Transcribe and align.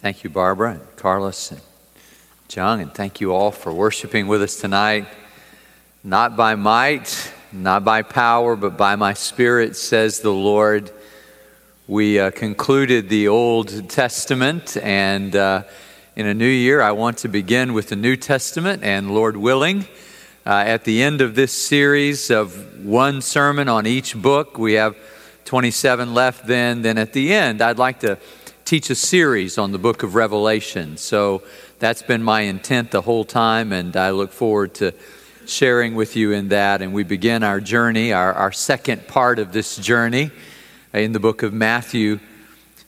Thank 0.00 0.22
you, 0.22 0.30
Barbara 0.30 0.74
and 0.74 0.96
Carlos 0.96 1.50
and 1.50 1.60
John, 2.46 2.78
and 2.78 2.94
thank 2.94 3.20
you 3.20 3.32
all 3.32 3.50
for 3.50 3.72
worshiping 3.72 4.28
with 4.28 4.42
us 4.42 4.54
tonight. 4.54 5.08
Not 6.04 6.36
by 6.36 6.54
might, 6.54 7.32
not 7.50 7.84
by 7.84 8.02
power, 8.02 8.54
but 8.54 8.76
by 8.76 8.94
my 8.94 9.14
spirit, 9.14 9.74
says 9.74 10.20
the 10.20 10.30
Lord. 10.30 10.92
We 11.88 12.20
uh, 12.20 12.30
concluded 12.30 13.08
the 13.08 13.26
Old 13.26 13.90
Testament, 13.90 14.76
and 14.76 15.34
uh, 15.34 15.64
in 16.14 16.26
a 16.26 16.34
new 16.34 16.46
year, 16.46 16.80
I 16.80 16.92
want 16.92 17.18
to 17.18 17.28
begin 17.28 17.74
with 17.74 17.88
the 17.88 17.96
New 17.96 18.14
Testament, 18.14 18.84
and 18.84 19.12
Lord 19.12 19.36
willing, 19.36 19.80
uh, 20.46 20.62
at 20.64 20.84
the 20.84 21.02
end 21.02 21.20
of 21.20 21.34
this 21.34 21.50
series 21.50 22.30
of 22.30 22.84
one 22.84 23.20
sermon 23.20 23.68
on 23.68 23.84
each 23.84 24.14
book, 24.14 24.58
we 24.58 24.74
have 24.74 24.94
27 25.44 26.14
left 26.14 26.46
then. 26.46 26.82
Then 26.82 26.98
at 26.98 27.14
the 27.14 27.32
end, 27.32 27.62
I'd 27.62 27.78
like 27.78 28.00
to 28.00 28.18
teach 28.68 28.90
a 28.90 28.94
series 28.94 29.56
on 29.56 29.72
the 29.72 29.78
book 29.78 30.02
of 30.02 30.14
Revelation. 30.14 30.98
So 30.98 31.42
that's 31.78 32.02
been 32.02 32.22
my 32.22 32.42
intent 32.42 32.90
the 32.90 33.00
whole 33.00 33.24
time, 33.24 33.72
and 33.72 33.96
I 33.96 34.10
look 34.10 34.30
forward 34.30 34.74
to 34.74 34.92
sharing 35.46 35.94
with 35.94 36.16
you 36.16 36.32
in 36.32 36.48
that. 36.48 36.82
And 36.82 36.92
we 36.92 37.02
begin 37.02 37.42
our 37.42 37.60
journey, 37.60 38.12
our, 38.12 38.30
our 38.34 38.52
second 38.52 39.08
part 39.08 39.38
of 39.38 39.54
this 39.54 39.78
journey 39.78 40.30
in 40.92 41.12
the 41.12 41.18
book 41.18 41.42
of 41.42 41.54
Matthew 41.54 42.20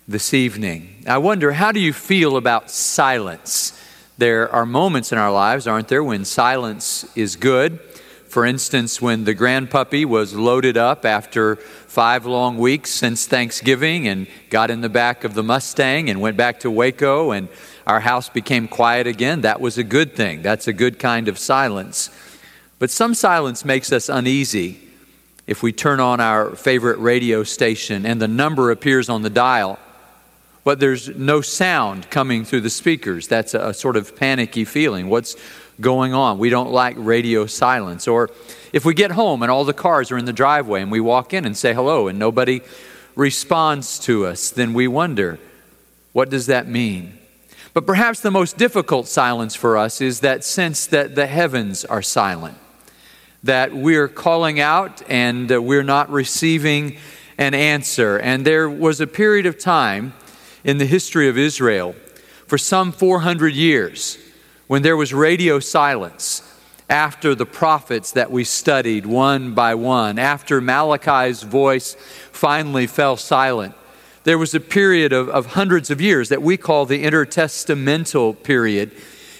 this 0.07 0.35
evening. 0.35 1.03
I 1.07 1.17
wonder, 1.17 1.53
how 1.53 1.73
do 1.73 1.81
you 1.81 1.95
feel 1.95 2.37
about 2.37 2.71
silence? 2.71 3.73
There 4.19 4.53
are 4.53 4.67
moments 4.67 5.13
in 5.13 5.17
our 5.17 5.33
lives, 5.33 5.67
aren't 5.67 5.89
there, 5.89 6.05
when 6.05 6.27
silence 6.27 7.11
is 7.17 7.37
good. 7.37 7.79
For 8.31 8.47
instance, 8.47 9.03
when 9.03 9.25
the 9.25 9.35
grand 9.35 9.71
puppy 9.71 10.05
was 10.05 10.37
loaded 10.37 10.77
up 10.77 11.05
after 11.05 11.57
five 11.57 12.27
long 12.27 12.59
weeks 12.59 12.89
since 12.91 13.27
Thanksgiving 13.27 14.07
and 14.07 14.29
got 14.51 14.71
in 14.71 14.83
the 14.83 14.89
back 14.89 15.25
of 15.25 15.35
the 15.35 15.43
Mustang 15.43 16.09
and 16.09 16.21
went 16.21 16.37
back 16.37 16.61
to 16.61 16.71
Waco 16.71 17.33
and 17.33 17.49
our 17.89 17.99
house 17.99 18.29
became 18.29 18.69
quiet 18.69 19.09
again, 19.09 19.41
that 19.41 19.61
was 19.61 19.79
a 19.79 19.83
good 19.83 20.15
thing. 20.15 20.43
That's 20.43 20.69
a 20.69 20.73
good 20.73 21.01
kind 21.01 21.27
of 21.27 21.41
silence. 21.41 22.09
But 22.79 22.93
some 22.93 23.15
silence 23.15 23.65
makes 23.65 23.91
us 23.91 24.09
uneasy. 24.09 24.79
If 25.49 25.65
we 25.65 25.73
turn 25.73 25.99
on 25.99 26.21
our 26.21 26.55
favorite 26.55 27.01
radio 27.01 27.43
station 27.43 28.07
and 28.07 28.23
the 28.23 28.29
number 28.29 28.71
appears 28.71 29.09
on 29.09 29.23
the 29.23 29.31
dial, 29.31 29.77
but 30.65 30.81
there's 30.81 31.09
no 31.17 31.41
sound 31.41 32.11
coming 32.11 32.45
through 32.45 32.61
the 32.61 32.71
speakers, 32.71 33.29
that's 33.29 33.55
a, 33.55 33.73
sort 33.73 33.97
of 33.97 34.17
panicky 34.17 34.65
feeling. 34.65 35.09
What's 35.09 35.37
going 35.81 36.13
on. 36.15 36.39
We 36.39 36.51
don't 36.51 36.71
like 36.71 36.95
radio 36.99 37.47
silence. 37.47 38.07
Or 38.07 38.31
if 38.73 38.85
we 38.85 38.95
get 38.95 39.13
home 39.13 39.43
and 39.43 39.51
all 39.51 39.65
the 39.65 39.73
cars 39.73 40.11
are 40.11 40.19
in 40.19 40.25
the 40.25 40.33
driveway 40.33 40.83
and 40.83 40.91
we 40.91 41.01
walk 41.01 41.33
in 41.33 41.45
and 41.45 41.57
say 41.57 41.75
hello 41.75 42.09
and 42.09 42.19
nobody 42.19 42.61
responds 43.17 43.99
to 44.01 44.27
us, 44.27 44.51
then 44.51 44.75
we 44.75 44.87
wonder, 44.87 45.39
what 46.13 46.31
does 46.31 46.47
that 46.47 46.69
mean? 46.69 47.19
But 47.73 47.87
perhaps 47.87 48.21
the 48.21 48.31
most 48.31 48.59
difficult 48.59 49.07
silence 49.07 49.55
for 49.55 49.77
us 49.77 50.01
is 50.01 50.21
that 50.21 50.45
sense 50.45 50.87
that 50.89 51.15
the 51.15 51.27
heavens 51.27 51.85
are 51.85 52.03
silent, 52.03 52.59
that 53.45 53.73
we're 53.73 54.09
calling 54.09 54.59
out 54.59 55.03
and 55.09 55.49
we're 55.49 55.85
not 55.85 56.11
receiving 56.11 56.99
an 57.39 57.55
answer. 57.55 58.19
And 58.19 58.45
there 58.45 58.69
was 58.69 59.01
a 59.01 59.07
period 59.07 59.47
of 59.47 59.59
time 59.59 60.15
in 60.65 60.79
the 60.79 60.87
history 60.87 61.29
of 61.29 61.39
Israel 61.39 61.95
for 62.47 62.59
some 62.59 62.93
400 62.93 63.55
years 63.55 64.19
when 64.67 64.83
there 64.83 64.97
was 64.97 65.13
radio 65.13 65.59
silence 65.61 66.43
after 66.91 67.37
the 67.37 67.47
prophets 67.47 68.13
that 68.13 68.33
we 68.33 68.43
studied 68.43 69.07
one 69.07 69.55
by 69.55 69.75
one, 69.75 70.19
after 70.19 70.61
Malachi's 70.61 71.45
voice 71.45 71.95
finally 72.33 72.89
fell 72.89 73.17
silent, 73.17 73.75
there 74.25 74.37
was 74.37 74.55
a 74.55 74.61
period 74.61 75.13
of, 75.13 75.29
of 75.29 75.47
hundreds 75.47 75.91
of 75.91 76.01
years 76.01 76.29
that 76.29 76.43
we 76.43 76.57
call 76.57 76.85
the 76.85 77.05
intertestamental 77.05 78.43
period. 78.43 78.91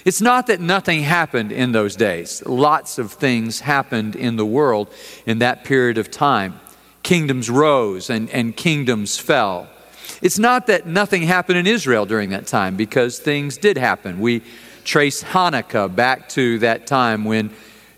It's 0.05 0.21
not 0.21 0.47
that 0.47 0.59
nothing 0.59 1.03
happened 1.03 1.51
in 1.51 1.73
those 1.73 1.95
days. 1.95 2.41
Lots 2.45 2.97
of 2.97 3.11
things 3.11 3.59
happened 3.59 4.15
in 4.15 4.37
the 4.37 4.45
world 4.45 4.91
in 5.25 5.39
that 5.39 5.63
period 5.63 5.97
of 5.97 6.09
time. 6.09 6.59
Kingdoms 7.03 7.49
rose 7.49 8.09
and, 8.09 8.29
and 8.31 8.55
kingdoms 8.55 9.17
fell. 9.17 9.67
It's 10.21 10.37
not 10.37 10.67
that 10.67 10.85
nothing 10.85 11.23
happened 11.23 11.57
in 11.57 11.67
Israel 11.67 12.05
during 12.05 12.29
that 12.29 12.45
time 12.47 12.75
because 12.75 13.17
things 13.19 13.57
did 13.57 13.77
happen. 13.77 14.19
We 14.19 14.43
trace 14.83 15.23
Hanukkah 15.23 15.93
back 15.93 16.29
to 16.29 16.59
that 16.59 16.85
time 16.85 17.25
when 17.25 17.51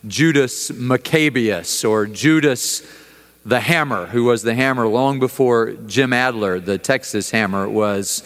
Judas 0.07 0.71
Maccabeus 0.71 1.83
or 1.83 2.05
Judas 2.05 2.81
the 3.45 3.59
Hammer, 3.59 4.05
who 4.07 4.23
was 4.23 4.41
the 4.43 4.55
hammer 4.55 4.87
long 4.87 5.19
before 5.19 5.71
Jim 5.85 6.13
Adler, 6.13 6.61
the 6.61 6.77
Texas 6.77 7.31
hammer, 7.31 7.67
was. 7.67 8.23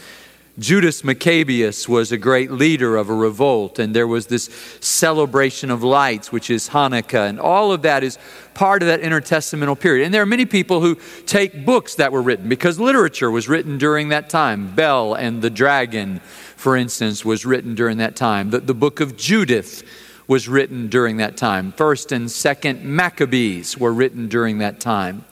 Judas 0.60 1.04
Maccabeus 1.04 1.88
was 1.88 2.12
a 2.12 2.18
great 2.18 2.50
leader 2.50 2.98
of 2.98 3.10
a 3.10 3.14
revolt, 3.14 3.78
and 3.78 3.96
there 3.96 4.08
was 4.08 4.26
this 4.26 4.46
celebration 4.80 5.70
of 5.70 5.84
lights, 5.84 6.32
which 6.32 6.50
is 6.50 6.70
Hanukkah, 6.70 7.30
and 7.30 7.40
all 7.40 7.72
of 7.72 7.84
that 7.84 8.04
is 8.04 8.18
part 8.56 8.82
of 8.82 8.88
that 8.88 9.02
intertestamental 9.02 9.80
period. 9.80 10.06
And 10.06 10.12
there 10.12 10.24
are 10.24 10.28
many 10.28 10.48
people 10.48 10.82
who 10.82 10.98
take 11.28 11.64
books 11.64 11.94
that 11.96 12.12
were 12.12 12.24
written 12.24 12.50
because 12.50 12.80
literature 12.80 13.30
was 13.30 13.48
written 13.48 13.78
during 13.78 14.10
that 14.10 14.32
time. 14.32 14.74
Bell 14.74 15.14
and 15.14 15.44
the 15.44 15.52
Dragon, 15.52 16.22
for 16.56 16.76
instance, 16.76 17.24
was 17.24 17.46
written 17.46 17.76
during 17.76 17.98
that 17.98 18.16
time. 18.16 18.50
The, 18.50 18.60
the 18.60 18.74
book 18.74 19.00
of 19.00 19.16
Judith 19.16 19.84
was 20.28 20.50
written 20.50 20.88
during 20.88 21.18
that 21.18 21.38
time. 21.38 21.72
First 21.72 22.12
and 22.12 22.32
second 22.32 22.84
Maccabees 22.84 23.78
were 23.78 23.94
written 23.94 24.28
during 24.28 24.58
that 24.58 24.80
time. 24.80 25.24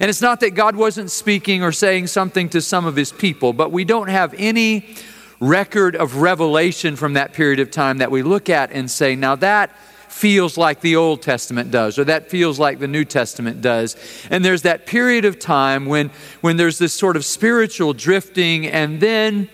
And 0.00 0.08
it's 0.08 0.22
not 0.22 0.40
that 0.40 0.50
God 0.50 0.76
wasn't 0.76 1.10
speaking 1.10 1.62
or 1.62 1.72
saying 1.72 2.08
something 2.08 2.48
to 2.50 2.60
some 2.60 2.86
of 2.86 2.96
his 2.96 3.12
people, 3.12 3.52
but 3.52 3.72
we 3.72 3.84
don't 3.84 4.08
have 4.08 4.34
any 4.38 4.96
record 5.40 5.96
of 5.96 6.16
revelation 6.16 6.96
from 6.96 7.14
that 7.14 7.32
period 7.32 7.58
of 7.58 7.70
time 7.70 7.98
that 7.98 8.10
we 8.10 8.22
look 8.22 8.48
at 8.48 8.70
and 8.70 8.90
say, 8.90 9.16
now 9.16 9.34
that 9.36 9.70
feels 10.08 10.56
like 10.56 10.80
the 10.82 10.94
Old 10.94 11.22
Testament 11.22 11.70
does, 11.70 11.98
or 11.98 12.04
that 12.04 12.30
feels 12.30 12.58
like 12.58 12.78
the 12.78 12.86
New 12.86 13.04
Testament 13.04 13.60
does. 13.60 13.96
And 14.30 14.44
there's 14.44 14.62
that 14.62 14.86
period 14.86 15.24
of 15.24 15.38
time 15.38 15.86
when, 15.86 16.10
when 16.42 16.56
there's 16.58 16.78
this 16.78 16.92
sort 16.92 17.16
of 17.16 17.24
spiritual 17.24 17.92
drifting, 17.92 18.66
and 18.66 19.00
then 19.00 19.48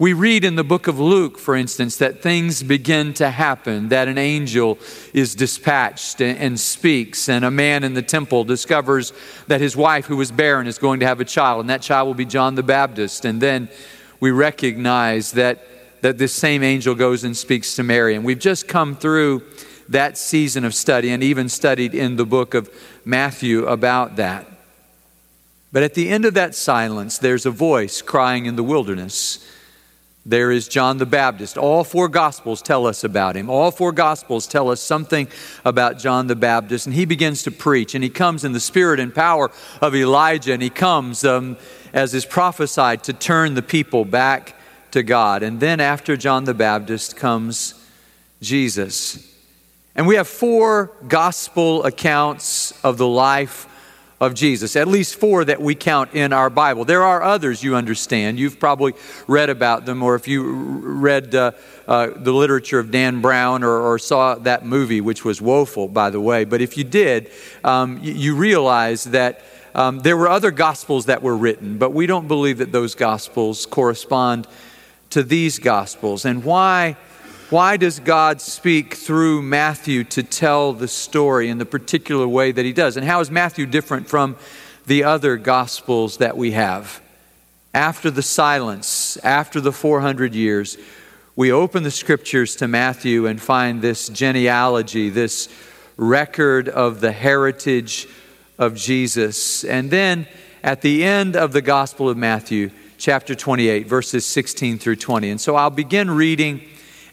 we 0.00 0.14
read 0.14 0.46
in 0.46 0.54
the 0.54 0.64
book 0.64 0.86
of 0.86 0.98
Luke, 0.98 1.38
for 1.38 1.54
instance, 1.54 1.98
that 1.98 2.22
things 2.22 2.62
begin 2.62 3.12
to 3.12 3.28
happen, 3.28 3.90
that 3.90 4.08
an 4.08 4.16
angel 4.16 4.78
is 5.12 5.34
dispatched 5.34 6.22
and, 6.22 6.58
speaks, 6.58 7.28
and 7.28 7.44
a 7.44 7.50
man 7.50 7.84
in 7.84 7.92
the 7.92 8.00
temple 8.00 8.44
discovers 8.44 9.12
that 9.46 9.60
his 9.60 9.76
wife, 9.76 10.06
who 10.06 10.16
was 10.16 10.32
barren, 10.32 10.66
is 10.66 10.78
going 10.78 11.00
to 11.00 11.06
have 11.06 11.20
a 11.20 11.24
child, 11.26 11.60
and 11.60 11.68
that 11.68 11.82
child 11.82 12.06
will 12.06 12.14
be 12.14 12.24
John 12.24 12.54
the 12.54 12.62
Baptist. 12.62 13.26
And 13.26 13.42
then 13.42 13.68
we 14.20 14.30
recognize 14.30 15.32
that, 15.32 15.66
that 16.00 16.16
this 16.16 16.32
same 16.32 16.62
angel 16.62 16.94
goes 16.94 17.22
and 17.22 17.36
speaks 17.36 17.76
to 17.76 17.82
Mary. 17.82 18.14
And 18.14 18.24
we've 18.24 18.38
just 18.38 18.66
come 18.66 18.96
through 18.96 19.42
that 19.90 20.16
season 20.16 20.64
of 20.64 20.74
study 20.74 21.10
and 21.10 21.22
even 21.22 21.50
studied 21.50 21.94
in 21.94 22.16
the 22.16 22.24
book 22.24 22.54
of 22.54 22.70
Matthew 23.04 23.66
about 23.66 24.16
that. 24.16 24.46
But 25.72 25.82
at 25.82 25.92
the 25.92 26.08
end 26.08 26.24
of 26.24 26.32
that 26.32 26.54
silence, 26.54 27.18
there's 27.18 27.44
a 27.44 27.50
voice 27.50 28.00
crying 28.00 28.46
in 28.46 28.56
the 28.56 28.64
wilderness 28.64 29.46
there 30.26 30.50
is 30.50 30.68
John 30.68 30.98
the 30.98 31.06
Baptist. 31.06 31.56
All 31.56 31.82
four 31.82 32.08
Gospels 32.08 32.60
tell 32.60 32.86
us 32.86 33.04
about 33.04 33.36
him. 33.36 33.48
All 33.48 33.70
four 33.70 33.90
Gospels 33.90 34.46
tell 34.46 34.68
us 34.68 34.80
something 34.82 35.28
about 35.64 35.98
John 35.98 36.26
the 36.26 36.36
Baptist. 36.36 36.86
And 36.86 36.94
he 36.94 37.06
begins 37.06 37.42
to 37.44 37.50
preach. 37.50 37.94
And 37.94 38.04
he 38.04 38.10
comes 38.10 38.44
in 38.44 38.52
the 38.52 38.60
spirit 38.60 39.00
and 39.00 39.14
power 39.14 39.50
of 39.80 39.94
Elijah. 39.94 40.52
And 40.52 40.62
he 40.62 40.68
comes, 40.68 41.24
um, 41.24 41.56
as 41.94 42.12
is 42.12 42.26
prophesied, 42.26 43.02
to 43.04 43.14
turn 43.14 43.54
the 43.54 43.62
people 43.62 44.04
back 44.04 44.54
to 44.90 45.02
God. 45.02 45.42
And 45.42 45.58
then 45.58 45.80
after 45.80 46.18
John 46.18 46.44
the 46.44 46.54
Baptist 46.54 47.16
comes 47.16 47.74
Jesus. 48.42 49.26
And 49.96 50.06
we 50.06 50.16
have 50.16 50.28
four 50.28 50.92
Gospel 51.08 51.84
accounts 51.84 52.72
of 52.84 52.98
the 52.98 53.08
life 53.08 53.66
of 54.20 54.34
Jesus, 54.34 54.76
at 54.76 54.86
least 54.86 55.16
four 55.16 55.46
that 55.46 55.62
we 55.62 55.74
count 55.74 56.12
in 56.12 56.34
our 56.34 56.50
Bible. 56.50 56.84
There 56.84 57.02
are 57.02 57.22
others, 57.22 57.62
you 57.62 57.74
understand. 57.74 58.38
You've 58.38 58.60
probably 58.60 58.92
read 59.26 59.48
about 59.48 59.86
them, 59.86 60.02
or 60.02 60.14
if 60.14 60.28
you 60.28 60.42
read 60.42 61.34
uh, 61.34 61.52
uh, 61.88 62.08
the 62.14 62.32
literature 62.32 62.78
of 62.78 62.90
Dan 62.90 63.22
Brown 63.22 63.64
or, 63.64 63.80
or, 63.80 63.98
saw 63.98 64.34
that 64.34 64.66
movie, 64.66 65.00
which 65.00 65.24
was 65.24 65.40
woeful, 65.40 65.88
by 65.88 66.10
the 66.10 66.20
way. 66.20 66.44
But 66.44 66.60
if 66.60 66.76
you 66.76 66.84
did, 66.84 67.30
um, 67.64 67.98
you, 68.02 68.12
you, 68.12 68.36
realize 68.36 69.04
that 69.04 69.42
um, 69.74 70.00
there 70.00 70.16
were 70.16 70.28
other 70.28 70.50
gospels 70.50 71.06
that 71.06 71.22
were 71.22 71.36
written, 71.36 71.78
but 71.78 71.90
we 71.90 72.06
don't 72.06 72.28
believe 72.28 72.58
that 72.58 72.72
those 72.72 72.94
gospels 72.94 73.64
correspond 73.64 74.46
to 75.10 75.22
these 75.22 75.58
gospels. 75.58 76.26
And 76.26 76.44
why? 76.44 76.96
Why 77.50 77.76
does 77.76 77.98
God 77.98 78.40
speak 78.40 78.94
through 78.94 79.42
Matthew 79.42 80.04
to 80.04 80.22
tell 80.22 80.72
the 80.72 80.86
story 80.86 81.48
in 81.48 81.58
the 81.58 81.66
particular 81.66 82.28
way 82.28 82.52
that 82.52 82.64
he 82.64 82.72
does? 82.72 82.96
And 82.96 83.04
how 83.04 83.18
is 83.18 83.28
Matthew 83.28 83.66
different 83.66 84.08
from 84.08 84.36
the 84.86 85.02
other 85.02 85.36
gospels 85.36 86.18
that 86.18 86.36
we 86.36 86.52
have? 86.52 87.02
After 87.74 88.08
the 88.08 88.22
silence, 88.22 89.16
after 89.24 89.60
the 89.60 89.72
400 89.72 90.32
years, 90.32 90.78
we 91.34 91.50
open 91.50 91.82
the 91.82 91.90
scriptures 91.90 92.54
to 92.54 92.68
Matthew 92.68 93.26
and 93.26 93.42
find 93.42 93.82
this 93.82 94.08
genealogy, 94.08 95.08
this 95.08 95.48
record 95.96 96.68
of 96.68 97.00
the 97.00 97.10
heritage 97.10 98.06
of 98.60 98.76
Jesus. 98.76 99.64
And 99.64 99.90
then 99.90 100.28
at 100.62 100.82
the 100.82 101.02
end 101.02 101.34
of 101.34 101.50
the 101.50 101.62
Gospel 101.62 102.08
of 102.08 102.16
Matthew, 102.16 102.70
chapter 102.96 103.34
28, 103.34 103.88
verses 103.88 104.24
16 104.24 104.78
through 104.78 104.96
20. 104.96 105.30
And 105.30 105.40
so 105.40 105.56
I'll 105.56 105.70
begin 105.70 106.12
reading 106.12 106.62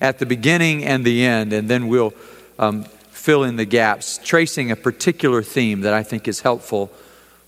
at 0.02 0.20
the 0.20 0.26
beginning 0.26 0.84
and 0.84 1.04
the 1.04 1.26
end, 1.26 1.54
and 1.54 1.70
then 1.70 1.88
we'll 1.88 2.14
um, 2.60 2.84
fill 2.84 3.44
in 3.44 3.56
the 3.56 3.66
gaps, 3.66 4.20
tracing 4.24 4.72
a 4.72 4.76
particular 4.76 5.44
theme 5.44 5.82
that 5.82 5.94
I 5.94 6.04
think 6.04 6.28
is 6.28 6.42
helpful 6.42 6.92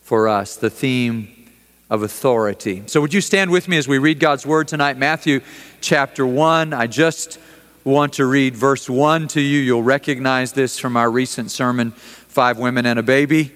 for 0.01 0.27
us 0.27 0.55
the 0.55 0.69
theme 0.69 1.29
of 1.89 2.03
authority. 2.03 2.83
So, 2.87 3.01
would 3.01 3.13
you 3.13 3.21
stand 3.21 3.51
with 3.51 3.67
me 3.67 3.77
as 3.77 3.87
we 3.87 3.97
read 3.97 4.19
God's 4.19 4.45
word 4.45 4.67
tonight? 4.67 4.97
Matthew 4.97 5.41
chapter 5.81 6.25
1. 6.25 6.73
I 6.73 6.87
just 6.87 7.39
want 7.83 8.13
to 8.13 8.25
read 8.25 8.55
verse 8.55 8.89
1 8.89 9.27
to 9.29 9.41
you. 9.41 9.59
You'll 9.59 9.83
recognize 9.83 10.53
this 10.53 10.77
from 10.77 10.97
our 10.97 11.09
recent 11.09 11.51
sermon, 11.51 11.91
Five 11.91 12.57
Women 12.57 12.85
and 12.85 12.99
a 12.99 13.03
Baby. 13.03 13.51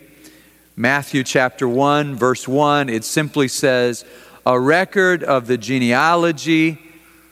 Matthew 0.76 1.24
chapter 1.24 1.68
1, 1.68 2.16
verse 2.16 2.48
1. 2.48 2.90
It 2.90 3.04
simply 3.04 3.48
says, 3.48 4.06
A 4.46 4.60
record 4.60 5.24
of 5.24 5.46
the 5.46 5.58
genealogy 5.58 6.80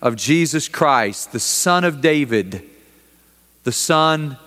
of 0.01 0.15
Jesus 0.15 0.67
Christ, 0.67 1.31
the 1.31 1.39
son 1.39 1.83
of 1.83 2.01
David, 2.01 2.63
the 3.63 3.71
son 3.71 4.37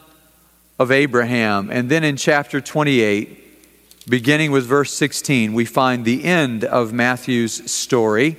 of 0.78 0.90
Abraham. 0.90 1.70
And 1.70 1.88
then 1.88 2.02
in 2.02 2.16
chapter 2.16 2.60
28, 2.60 4.08
beginning 4.08 4.50
with 4.50 4.66
verse 4.66 4.92
16, 4.92 5.52
we 5.52 5.64
find 5.64 6.04
the 6.04 6.24
end 6.24 6.64
of 6.64 6.92
Matthew's 6.92 7.70
story, 7.70 8.36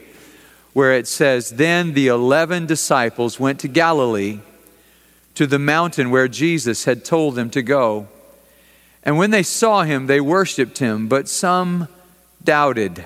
where 0.74 0.94
it 0.94 1.08
says, 1.08 1.52
Then 1.52 1.94
the 1.94 2.08
eleven 2.08 2.66
disciples 2.66 3.40
went 3.40 3.60
to 3.62 3.68
Galilee, 3.68 4.40
to 5.36 5.48
the 5.48 5.60
mountain 5.60 6.12
where 6.12 6.28
Jesus 6.28 6.86
had 6.86 7.06
told 7.06 7.36
them 7.36 7.50
to 7.52 7.62
go. 7.62 8.08
And 9.04 9.18
when 9.18 9.32
they 9.32 9.44
saw 9.44 9.84
him, 9.84 10.08
they 10.08 10.20
worshiped 10.20 10.80
him, 10.80 11.08
but 11.08 11.30
some 11.30 11.88
doubted. 12.44 13.06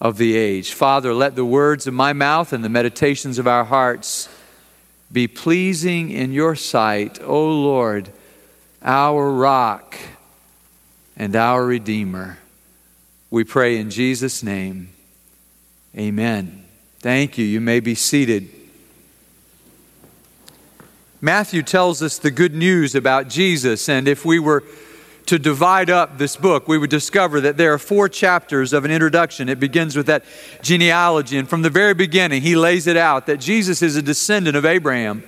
of 0.00 0.18
the 0.18 0.36
age. 0.36 0.72
Father, 0.72 1.14
let 1.14 1.36
the 1.36 1.44
words 1.44 1.86
of 1.86 1.94
my 1.94 2.12
mouth 2.12 2.52
and 2.52 2.64
the 2.64 2.68
meditations 2.68 3.38
of 3.38 3.46
our 3.46 3.64
hearts 3.64 4.28
be 5.10 5.26
pleasing 5.26 6.10
in 6.10 6.32
your 6.32 6.54
sight, 6.54 7.20
O 7.22 7.46
Lord, 7.46 8.10
our 8.82 9.30
rock 9.30 9.96
and 11.16 11.34
our 11.34 11.64
Redeemer. 11.64 12.38
We 13.30 13.44
pray 13.44 13.78
in 13.78 13.90
Jesus' 13.90 14.42
name. 14.42 14.90
Amen. 15.96 16.64
Thank 17.00 17.38
you. 17.38 17.44
You 17.44 17.60
may 17.60 17.80
be 17.80 17.94
seated. 17.94 18.50
Matthew 21.20 21.62
tells 21.62 22.02
us 22.02 22.18
the 22.18 22.30
good 22.30 22.54
news 22.54 22.94
about 22.94 23.28
Jesus, 23.28 23.88
and 23.88 24.06
if 24.06 24.24
we 24.24 24.38
were 24.38 24.62
to 25.26 25.38
divide 25.38 25.90
up 25.90 26.18
this 26.18 26.36
book, 26.36 26.68
we 26.68 26.78
would 26.78 26.90
discover 26.90 27.40
that 27.40 27.56
there 27.56 27.72
are 27.72 27.78
four 27.78 28.08
chapters 28.08 28.72
of 28.72 28.84
an 28.84 28.90
introduction. 28.90 29.48
It 29.48 29.60
begins 29.60 29.96
with 29.96 30.06
that 30.06 30.24
genealogy, 30.62 31.38
and 31.38 31.48
from 31.48 31.62
the 31.62 31.70
very 31.70 31.94
beginning, 31.94 32.42
he 32.42 32.56
lays 32.56 32.86
it 32.86 32.96
out 32.96 33.26
that 33.26 33.38
Jesus 33.38 33.82
is 33.82 33.96
a 33.96 34.02
descendant 34.02 34.56
of 34.56 34.64
Abraham 34.64 35.22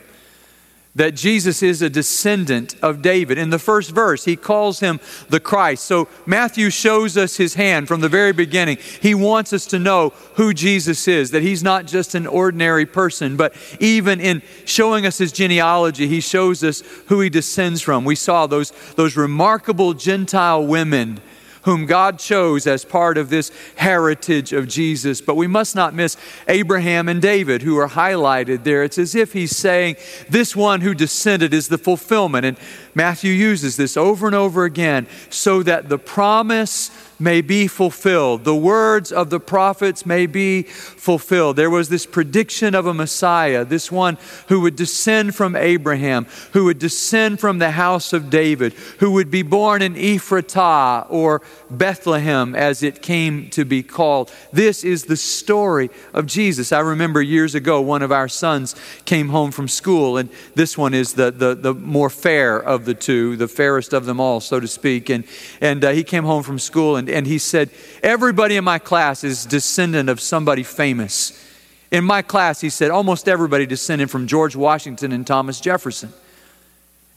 that 0.94 1.14
Jesus 1.14 1.62
is 1.62 1.80
a 1.80 1.90
descendant 1.90 2.74
of 2.82 3.02
David. 3.02 3.38
In 3.38 3.50
the 3.50 3.58
first 3.58 3.90
verse, 3.90 4.24
he 4.24 4.36
calls 4.36 4.80
him 4.80 5.00
the 5.28 5.38
Christ. 5.38 5.84
So 5.84 6.08
Matthew 6.26 6.70
shows 6.70 7.16
us 7.16 7.36
his 7.36 7.54
hand 7.54 7.86
from 7.86 8.00
the 8.00 8.08
very 8.08 8.32
beginning. 8.32 8.78
He 9.00 9.14
wants 9.14 9.52
us 9.52 9.66
to 9.66 9.78
know 9.78 10.10
who 10.34 10.52
Jesus 10.52 11.06
is, 11.06 11.30
that 11.30 11.42
he's 11.42 11.62
not 11.62 11.86
just 11.86 12.14
an 12.14 12.26
ordinary 12.26 12.86
person, 12.86 13.36
but 13.36 13.54
even 13.78 14.20
in 14.20 14.42
showing 14.64 15.06
us 15.06 15.18
his 15.18 15.30
genealogy, 15.30 16.08
he 16.08 16.20
shows 16.20 16.64
us 16.64 16.82
who 17.06 17.20
he 17.20 17.30
descends 17.30 17.80
from. 17.80 18.04
We 18.04 18.16
saw 18.16 18.46
those, 18.46 18.72
those 18.96 19.16
remarkable 19.16 19.94
Gentile 19.94 20.66
women 20.66 21.20
whom 21.62 21.86
God 21.86 22.18
chose 22.18 22.66
as 22.66 22.84
part 22.84 23.18
of 23.18 23.30
this 23.30 23.50
heritage 23.76 24.52
of 24.52 24.68
Jesus. 24.68 25.20
But 25.20 25.36
we 25.36 25.46
must 25.46 25.74
not 25.74 25.94
miss 25.94 26.16
Abraham 26.46 27.08
and 27.08 27.20
David, 27.20 27.62
who 27.62 27.78
are 27.78 27.88
highlighted 27.88 28.64
there. 28.64 28.82
It's 28.82 28.98
as 28.98 29.14
if 29.14 29.32
he's 29.32 29.56
saying, 29.56 29.96
This 30.28 30.54
one 30.54 30.80
who 30.80 30.94
descended 30.94 31.54
is 31.54 31.68
the 31.68 31.78
fulfillment. 31.78 32.46
And 32.46 32.56
Matthew 32.94 33.32
uses 33.32 33.76
this 33.76 33.96
over 33.96 34.26
and 34.26 34.34
over 34.34 34.64
again 34.64 35.06
so 35.30 35.62
that 35.62 35.88
the 35.88 35.98
promise 35.98 36.90
may 37.18 37.40
be 37.40 37.66
fulfilled. 37.66 38.44
The 38.44 38.54
words 38.54 39.10
of 39.10 39.30
the 39.30 39.40
prophets 39.40 40.06
may 40.06 40.26
be 40.26 40.62
fulfilled. 40.62 41.56
There 41.56 41.70
was 41.70 41.88
this 41.88 42.06
prediction 42.06 42.74
of 42.74 42.86
a 42.86 42.94
Messiah, 42.94 43.64
this 43.64 43.90
one 43.90 44.18
who 44.48 44.60
would 44.60 44.76
descend 44.76 45.34
from 45.34 45.56
Abraham, 45.56 46.26
who 46.52 46.64
would 46.64 46.78
descend 46.78 47.40
from 47.40 47.58
the 47.58 47.72
house 47.72 48.12
of 48.12 48.30
David, 48.30 48.72
who 48.98 49.10
would 49.12 49.30
be 49.30 49.42
born 49.42 49.82
in 49.82 49.94
Ephratah 49.94 51.06
or 51.10 51.42
Bethlehem 51.70 52.54
as 52.54 52.82
it 52.82 53.02
came 53.02 53.50
to 53.50 53.64
be 53.64 53.82
called. 53.82 54.32
This 54.52 54.84
is 54.84 55.04
the 55.04 55.16
story 55.16 55.90
of 56.14 56.26
Jesus. 56.26 56.72
I 56.72 56.80
remember 56.80 57.20
years 57.20 57.54
ago, 57.54 57.80
one 57.80 58.02
of 58.02 58.12
our 58.12 58.28
sons 58.28 58.74
came 59.04 59.28
home 59.28 59.50
from 59.50 59.68
school, 59.68 60.16
and 60.16 60.30
this 60.54 60.78
one 60.78 60.94
is 60.94 61.14
the, 61.14 61.30
the, 61.30 61.54
the 61.54 61.74
more 61.74 62.10
fair 62.10 62.58
of 62.58 62.84
the 62.84 62.94
two, 62.94 63.36
the 63.36 63.48
fairest 63.48 63.92
of 63.92 64.06
them 64.06 64.20
all, 64.20 64.40
so 64.40 64.60
to 64.60 64.68
speak. 64.68 65.08
And, 65.08 65.24
and 65.60 65.84
uh, 65.84 65.90
he 65.90 66.04
came 66.04 66.24
home 66.24 66.42
from 66.42 66.58
school 66.58 66.96
and, 66.96 67.07
and 67.08 67.26
he 67.26 67.38
said, 67.38 67.70
Everybody 68.02 68.56
in 68.56 68.64
my 68.64 68.78
class 68.78 69.24
is 69.24 69.46
descendant 69.46 70.08
of 70.08 70.20
somebody 70.20 70.62
famous. 70.62 71.44
In 71.90 72.04
my 72.04 72.22
class, 72.22 72.60
he 72.60 72.68
said, 72.68 72.90
almost 72.90 73.28
everybody 73.28 73.64
descended 73.64 74.10
from 74.10 74.26
George 74.26 74.54
Washington 74.54 75.10
and 75.12 75.26
Thomas 75.26 75.58
Jefferson. 75.58 76.12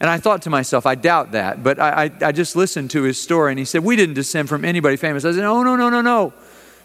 And 0.00 0.08
I 0.10 0.18
thought 0.18 0.42
to 0.42 0.50
myself, 0.50 0.86
I 0.86 0.94
doubt 0.94 1.32
that. 1.32 1.62
But 1.62 1.78
I, 1.78 2.04
I, 2.04 2.10
I, 2.28 2.32
just 2.32 2.56
listened 2.56 2.90
to 2.92 3.02
his 3.02 3.20
story, 3.20 3.52
and 3.52 3.58
he 3.58 3.64
said, 3.64 3.84
We 3.84 3.96
didn't 3.96 4.14
descend 4.14 4.48
from 4.48 4.64
anybody 4.64 4.96
famous. 4.96 5.24
I 5.24 5.32
said, 5.32 5.44
Oh, 5.44 5.62
no, 5.62 5.76
no, 5.76 5.90
no, 5.90 6.00
no. 6.00 6.32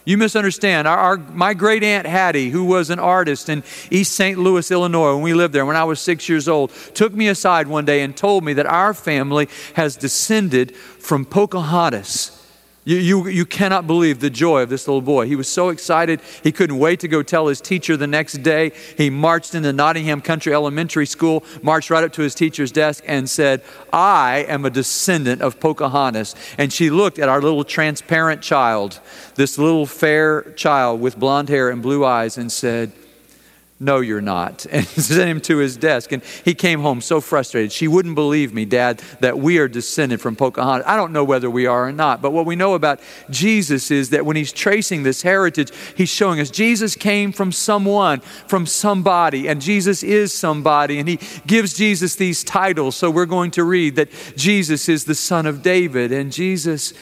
You 0.04 0.16
misunderstand. 0.16 0.86
Our, 0.86 0.96
our, 0.96 1.16
my 1.16 1.52
great 1.52 1.82
aunt 1.82 2.06
Hattie, 2.06 2.50
who 2.50 2.64
was 2.64 2.90
an 2.90 2.98
artist 2.98 3.48
in 3.48 3.64
East 3.90 4.12
St. 4.12 4.38
Louis, 4.38 4.70
Illinois, 4.70 5.14
when 5.14 5.22
we 5.22 5.34
lived 5.34 5.52
there, 5.52 5.66
when 5.66 5.76
I 5.76 5.84
was 5.84 6.00
six 6.00 6.28
years 6.28 6.48
old, 6.48 6.70
took 6.94 7.12
me 7.12 7.28
aside 7.28 7.66
one 7.66 7.84
day 7.84 8.02
and 8.02 8.16
told 8.16 8.44
me 8.44 8.52
that 8.52 8.66
our 8.66 8.94
family 8.94 9.48
has 9.74 9.96
descended 9.96 10.76
from 10.76 11.24
Pocahontas 11.24 12.34
you, 12.88 12.96
you, 12.96 13.28
you 13.28 13.44
cannot 13.44 13.86
believe 13.86 14.20
the 14.20 14.30
joy 14.30 14.62
of 14.62 14.70
this 14.70 14.88
little 14.88 15.02
boy. 15.02 15.26
He 15.26 15.36
was 15.36 15.46
so 15.46 15.68
excited, 15.68 16.22
he 16.42 16.50
couldn't 16.50 16.78
wait 16.78 17.00
to 17.00 17.08
go 17.08 17.22
tell 17.22 17.48
his 17.48 17.60
teacher 17.60 17.98
the 17.98 18.06
next 18.06 18.42
day. 18.42 18.72
He 18.96 19.10
marched 19.10 19.54
into 19.54 19.74
Nottingham 19.74 20.22
Country 20.22 20.54
Elementary 20.54 21.04
School, 21.04 21.44
marched 21.62 21.90
right 21.90 22.02
up 22.02 22.14
to 22.14 22.22
his 22.22 22.34
teacher's 22.34 22.72
desk, 22.72 23.04
and 23.06 23.28
said, 23.28 23.62
I 23.92 24.46
am 24.48 24.64
a 24.64 24.70
descendant 24.70 25.42
of 25.42 25.60
Pocahontas. 25.60 26.34
And 26.56 26.72
she 26.72 26.88
looked 26.88 27.18
at 27.18 27.28
our 27.28 27.42
little 27.42 27.62
transparent 27.62 28.40
child, 28.40 29.00
this 29.34 29.58
little 29.58 29.84
fair 29.84 30.52
child 30.52 31.02
with 31.02 31.18
blonde 31.18 31.50
hair 31.50 31.68
and 31.68 31.82
blue 31.82 32.06
eyes, 32.06 32.38
and 32.38 32.50
said, 32.50 32.90
no, 33.80 34.00
you're 34.00 34.20
not. 34.20 34.66
And 34.78 34.86
sent 34.86 35.28
him 35.28 35.40
to 35.42 35.58
his 35.58 35.76
desk. 35.76 36.12
And 36.12 36.22
he 36.44 36.54
came 36.54 36.80
home 36.80 37.00
so 37.00 37.20
frustrated. 37.20 37.72
She 37.72 37.88
wouldn't 37.88 38.14
believe 38.14 38.52
me, 38.52 38.64
Dad, 38.64 39.02
that 39.20 39.38
we 39.38 39.58
are 39.58 39.68
descended 39.68 40.20
from 40.20 40.36
Pocahontas. 40.36 40.86
I 40.86 40.96
don't 40.96 41.12
know 41.12 41.24
whether 41.24 41.50
we 41.50 41.66
are 41.66 41.88
or 41.88 41.92
not, 41.92 42.22
but 42.22 42.32
what 42.32 42.46
we 42.46 42.54
know 42.54 42.74
about 42.74 43.00
Jesus 43.30 43.90
is 43.90 44.10
that 44.10 44.24
when 44.24 44.36
he's 44.36 44.52
tracing 44.52 45.02
this 45.02 45.22
heritage, 45.22 45.72
he's 45.96 46.08
showing 46.08 46.38
us 46.38 46.50
Jesus 46.50 46.94
came 46.94 47.32
from 47.32 47.50
someone, 47.50 48.20
from 48.46 48.66
somebody, 48.66 49.48
and 49.48 49.60
Jesus 49.60 50.02
is 50.02 50.32
somebody. 50.32 50.98
And 50.98 51.08
he 51.08 51.18
gives 51.46 51.74
Jesus 51.74 52.14
these 52.14 52.44
titles. 52.44 52.96
So 52.96 53.10
we're 53.10 53.26
going 53.26 53.50
to 53.52 53.64
read 53.64 53.96
that 53.96 54.10
Jesus 54.36 54.88
is 54.88 55.04
the 55.04 55.14
son 55.14 55.46
of 55.46 55.62
David, 55.62 56.12
and 56.12 56.32
Jesus 56.32 56.92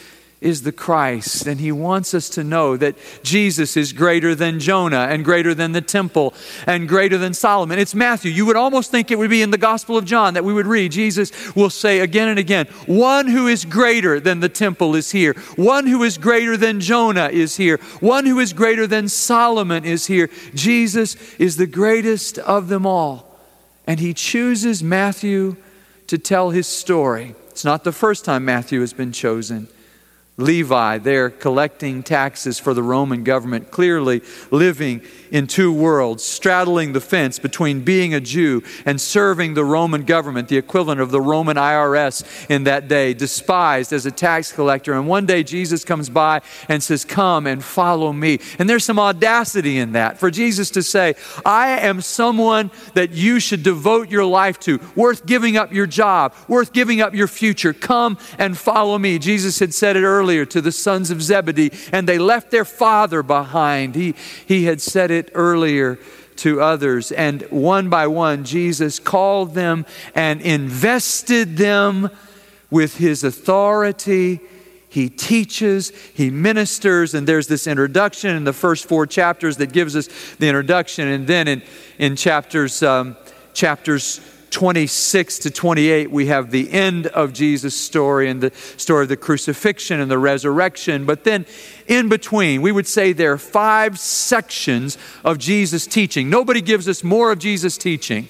is 0.46 0.62
the 0.62 0.70
Christ. 0.70 1.46
And 1.48 1.58
he 1.58 1.72
wants 1.72 2.14
us 2.14 2.28
to 2.30 2.44
know 2.44 2.76
that 2.76 2.94
Jesus 3.24 3.76
is 3.76 3.92
greater 3.92 4.32
than 4.32 4.60
Jonah 4.60 5.08
and 5.10 5.24
greater 5.24 5.54
than 5.54 5.72
the 5.72 5.80
temple 5.80 6.34
and 6.68 6.88
greater 6.88 7.18
than 7.18 7.34
Solomon. 7.34 7.80
It's 7.80 7.96
Matthew. 7.96 8.30
You 8.30 8.46
would 8.46 8.54
almost 8.54 8.92
think 8.92 9.10
it 9.10 9.18
would 9.18 9.28
be 9.28 9.42
in 9.42 9.50
the 9.50 9.58
Gospel 9.58 9.98
of 9.98 10.04
John 10.04 10.34
that 10.34 10.44
we 10.44 10.54
would 10.54 10.68
read. 10.68 10.92
Jesus 10.92 11.54
will 11.56 11.68
say 11.68 11.98
again 11.98 12.28
and 12.28 12.38
again, 12.38 12.66
One 12.86 13.26
who 13.26 13.48
is 13.48 13.64
greater 13.64 14.20
than 14.20 14.38
the 14.38 14.48
temple 14.48 14.94
is 14.94 15.10
here. 15.10 15.34
One 15.56 15.88
who 15.88 16.04
is 16.04 16.16
greater 16.16 16.56
than 16.56 16.80
Jonah 16.80 17.28
is 17.28 17.56
here. 17.56 17.78
One 17.98 18.24
who 18.24 18.38
is 18.38 18.52
greater 18.52 18.86
than 18.86 19.08
Solomon 19.08 19.84
is 19.84 20.06
here. 20.06 20.30
Jesus 20.54 21.16
is 21.40 21.56
the 21.56 21.66
greatest 21.66 22.38
of 22.38 22.68
them 22.68 22.86
all. 22.86 23.36
And 23.84 23.98
he 23.98 24.14
chooses 24.14 24.80
Matthew 24.80 25.56
to 26.06 26.18
tell 26.18 26.50
his 26.50 26.68
story. 26.68 27.34
It's 27.48 27.64
not 27.64 27.82
the 27.82 27.90
first 27.90 28.24
time 28.24 28.44
Matthew 28.44 28.80
has 28.80 28.92
been 28.92 29.10
chosen. 29.10 29.68
Levi 30.36 30.98
there 30.98 31.30
collecting 31.30 32.02
taxes 32.02 32.58
for 32.58 32.74
the 32.74 32.82
Roman 32.82 33.24
government, 33.24 33.70
clearly 33.70 34.22
living 34.50 35.02
in 35.30 35.46
two 35.46 35.72
worlds, 35.72 36.24
straddling 36.24 36.92
the 36.92 37.00
fence 37.00 37.38
between 37.38 37.82
being 37.82 38.14
a 38.14 38.20
Jew 38.20 38.62
and 38.84 39.00
serving 39.00 39.54
the 39.54 39.64
Roman 39.64 40.04
government, 40.04 40.48
the 40.48 40.56
equivalent 40.56 41.00
of 41.00 41.10
the 41.10 41.20
Roman 41.20 41.56
IRS 41.56 42.24
in 42.50 42.64
that 42.64 42.88
day, 42.88 43.14
despised 43.14 43.92
as 43.92 44.06
a 44.06 44.10
tax 44.10 44.52
collector. 44.52 44.94
And 44.94 45.08
one 45.08 45.26
day 45.26 45.42
Jesus 45.42 45.84
comes 45.84 46.08
by 46.08 46.42
and 46.68 46.82
says, 46.82 47.04
Come 47.04 47.46
and 47.46 47.62
follow 47.62 48.12
me. 48.12 48.38
And 48.58 48.68
there's 48.68 48.84
some 48.84 48.98
audacity 48.98 49.78
in 49.78 49.92
that 49.92 50.18
for 50.18 50.30
Jesus 50.30 50.70
to 50.70 50.82
say, 50.82 51.14
I 51.44 51.80
am 51.80 52.00
someone 52.00 52.70
that 52.94 53.12
you 53.12 53.40
should 53.40 53.62
devote 53.62 54.10
your 54.10 54.24
life 54.24 54.58
to, 54.60 54.80
worth 54.94 55.26
giving 55.26 55.56
up 55.56 55.72
your 55.72 55.86
job, 55.86 56.34
worth 56.48 56.72
giving 56.72 57.00
up 57.00 57.14
your 57.14 57.28
future. 57.28 57.72
Come 57.72 58.18
and 58.38 58.56
follow 58.56 58.98
me. 58.98 59.18
Jesus 59.18 59.58
had 59.58 59.74
said 59.74 59.96
it 59.96 60.04
earlier 60.04 60.44
to 60.46 60.60
the 60.60 60.72
sons 60.72 61.10
of 61.10 61.22
Zebedee, 61.22 61.72
and 61.92 62.08
they 62.08 62.18
left 62.18 62.50
their 62.50 62.64
father 62.64 63.22
behind. 63.22 63.94
He, 63.94 64.14
he 64.46 64.64
had 64.64 64.80
said 64.80 65.10
it 65.16 65.30
earlier 65.34 65.98
to 66.36 66.60
others. 66.60 67.10
And 67.12 67.42
one 67.50 67.88
by 67.88 68.06
one, 68.06 68.44
Jesus 68.44 68.98
called 68.98 69.54
them 69.54 69.86
and 70.14 70.40
invested 70.40 71.56
them 71.56 72.10
with 72.70 72.98
his 72.98 73.24
authority. 73.24 74.40
He 74.88 75.08
teaches, 75.08 75.90
he 76.14 76.30
ministers, 76.30 77.14
and 77.14 77.26
there's 77.26 77.48
this 77.48 77.66
introduction 77.66 78.36
in 78.36 78.44
the 78.44 78.52
first 78.52 78.86
four 78.86 79.06
chapters 79.06 79.56
that 79.58 79.72
gives 79.72 79.96
us 79.96 80.08
the 80.38 80.48
introduction. 80.48 81.08
And 81.08 81.26
then 81.26 81.48
in, 81.48 81.62
in 81.98 82.16
chapters, 82.16 82.82
um, 82.82 83.16
chapters 83.52 84.20
26 84.56 85.40
to 85.40 85.50
28, 85.50 86.10
we 86.10 86.28
have 86.28 86.50
the 86.50 86.72
end 86.72 87.08
of 87.08 87.34
Jesus' 87.34 87.78
story 87.78 88.30
and 88.30 88.40
the 88.40 88.50
story 88.78 89.02
of 89.02 89.10
the 89.10 89.16
crucifixion 89.16 90.00
and 90.00 90.10
the 90.10 90.16
resurrection. 90.16 91.04
But 91.04 91.24
then 91.24 91.44
in 91.86 92.08
between, 92.08 92.62
we 92.62 92.72
would 92.72 92.86
say 92.86 93.12
there 93.12 93.32
are 93.32 93.36
five 93.36 93.98
sections 93.98 94.96
of 95.22 95.36
Jesus' 95.36 95.86
teaching. 95.86 96.30
Nobody 96.30 96.62
gives 96.62 96.88
us 96.88 97.04
more 97.04 97.32
of 97.32 97.38
Jesus' 97.38 97.76
teaching 97.76 98.28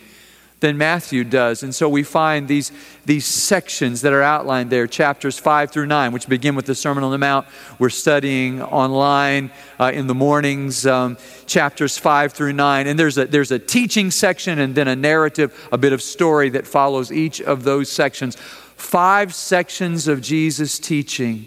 than 0.67 0.77
Matthew 0.77 1.23
does. 1.23 1.63
And 1.63 1.73
so 1.73 1.89
we 1.89 2.03
find 2.03 2.49
these, 2.49 2.73
these 3.05 3.25
sections 3.25 4.01
that 4.01 4.13
are 4.13 4.23
outlined 4.23 4.69
there, 4.69 4.89
chapters 4.89 5.39
5 5.39 5.71
through 5.71 5.87
9, 5.87 6.11
which 6.11 6.29
begin 6.29 6.57
with 6.57 6.67
the 6.67 6.75
Sermon 6.75 7.05
on 7.05 7.13
the 7.13 7.19
Mount. 7.19 7.47
We're 7.79 7.89
studying 7.89 8.61
online 8.61 9.53
uh, 9.79 9.93
in 9.95 10.09
the 10.09 10.15
mornings, 10.15 10.85
um, 10.85 11.19
chapters 11.47 11.97
5 11.99 12.33
through 12.33 12.55
9. 12.55 12.89
And 12.89 12.99
there's 12.99 13.17
a, 13.17 13.27
there's 13.27 13.53
a 13.53 13.61
teaching 13.61 14.11
section 14.11 14.59
and 14.59 14.75
then 14.75 14.89
a 14.89 14.97
narrative, 14.97 15.69
a 15.71 15.79
bit 15.79 15.93
of 15.93 16.03
story 16.03 16.51
that 16.51 16.67
follows 16.67 17.13
each 17.13 17.41
of 17.41 17.63
those 17.63 17.89
sections. 17.89 18.35
Five 18.35 19.37
sections 19.37 20.09
of 20.09 20.21
Jesus' 20.21 20.81
teaching 20.81 21.47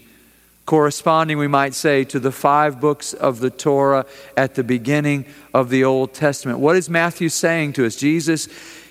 corresponding, 0.65 1.37
we 1.37 1.47
might 1.47 1.73
say, 1.73 2.05
to 2.05 2.19
the 2.19 2.31
five 2.31 2.79
books 2.79 3.13
of 3.13 3.39
the 3.39 3.49
Torah 3.49 4.05
at 4.37 4.55
the 4.55 4.63
beginning 4.63 5.25
of 5.53 5.69
the 5.69 5.83
Old 5.83 6.13
Testament. 6.13 6.59
What 6.59 6.77
is 6.77 6.89
Matthew 6.89 7.27
saying 7.27 7.73
to 7.73 7.85
us? 7.85 7.97
Jesus 7.97 8.47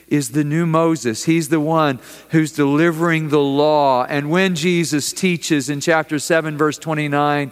is 0.08 0.30
the 0.30 0.44
new 0.44 0.66
Moses. 0.66 1.24
He's 1.24 1.48
the 1.48 1.60
one 1.60 2.00
who's 2.30 2.52
delivering 2.52 3.28
the 3.28 3.40
law. 3.40 4.04
And 4.04 4.30
when 4.30 4.54
Jesus 4.54 5.12
teaches 5.12 5.68
in 5.70 5.80
chapter 5.80 6.18
7, 6.18 6.56
verse 6.56 6.78
29, 6.78 7.50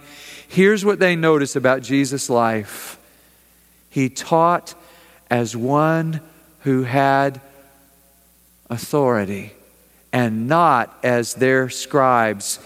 here's 0.49 0.85
what 0.85 0.99
they 0.99 1.17
notice 1.17 1.55
about 1.55 1.83
Jesus' 1.83 2.31
life 2.31 2.99
He 3.91 4.09
taught 4.09 4.75
as 5.31 5.57
one 5.57 6.21
who 6.61 6.83
had 6.83 7.41
authority 8.69 9.53
and 10.13 10.49
not 10.49 10.99
as 11.03 11.35
their 11.35 11.69
scribes 11.69 12.59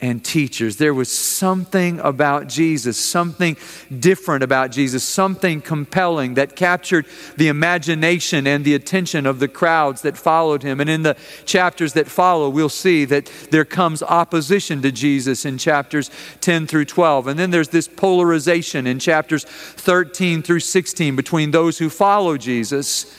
and 0.00 0.24
teachers. 0.24 0.76
There 0.76 0.94
was 0.94 1.10
something 1.10 2.00
about 2.00 2.48
Jesus, 2.48 2.98
something 2.98 3.56
different 3.98 4.42
about 4.42 4.70
Jesus, 4.70 5.04
something 5.04 5.60
compelling 5.60 6.34
that 6.34 6.56
captured 6.56 7.06
the 7.36 7.48
imagination 7.48 8.46
and 8.46 8.64
the 8.64 8.74
attention 8.74 9.26
of 9.26 9.40
the 9.40 9.48
crowds 9.48 10.02
that 10.02 10.16
followed 10.16 10.62
him. 10.62 10.80
And 10.80 10.88
in 10.88 11.02
the 11.02 11.16
chapters 11.44 11.92
that 11.92 12.06
follow, 12.06 12.48
we'll 12.48 12.68
see 12.68 13.04
that 13.06 13.30
there 13.50 13.64
comes 13.64 14.02
opposition 14.02 14.80
to 14.82 14.90
Jesus 14.92 15.44
in 15.44 15.58
chapters 15.58 16.10
10 16.40 16.66
through 16.66 16.86
12. 16.86 17.26
And 17.26 17.38
then 17.38 17.50
there's 17.50 17.68
this 17.68 17.88
polarization 17.88 18.86
in 18.86 18.98
chapters 18.98 19.44
13 19.44 20.42
through 20.42 20.60
16 20.60 21.14
between 21.14 21.50
those 21.50 21.78
who 21.78 21.90
follow 21.90 22.36
Jesus 22.36 23.14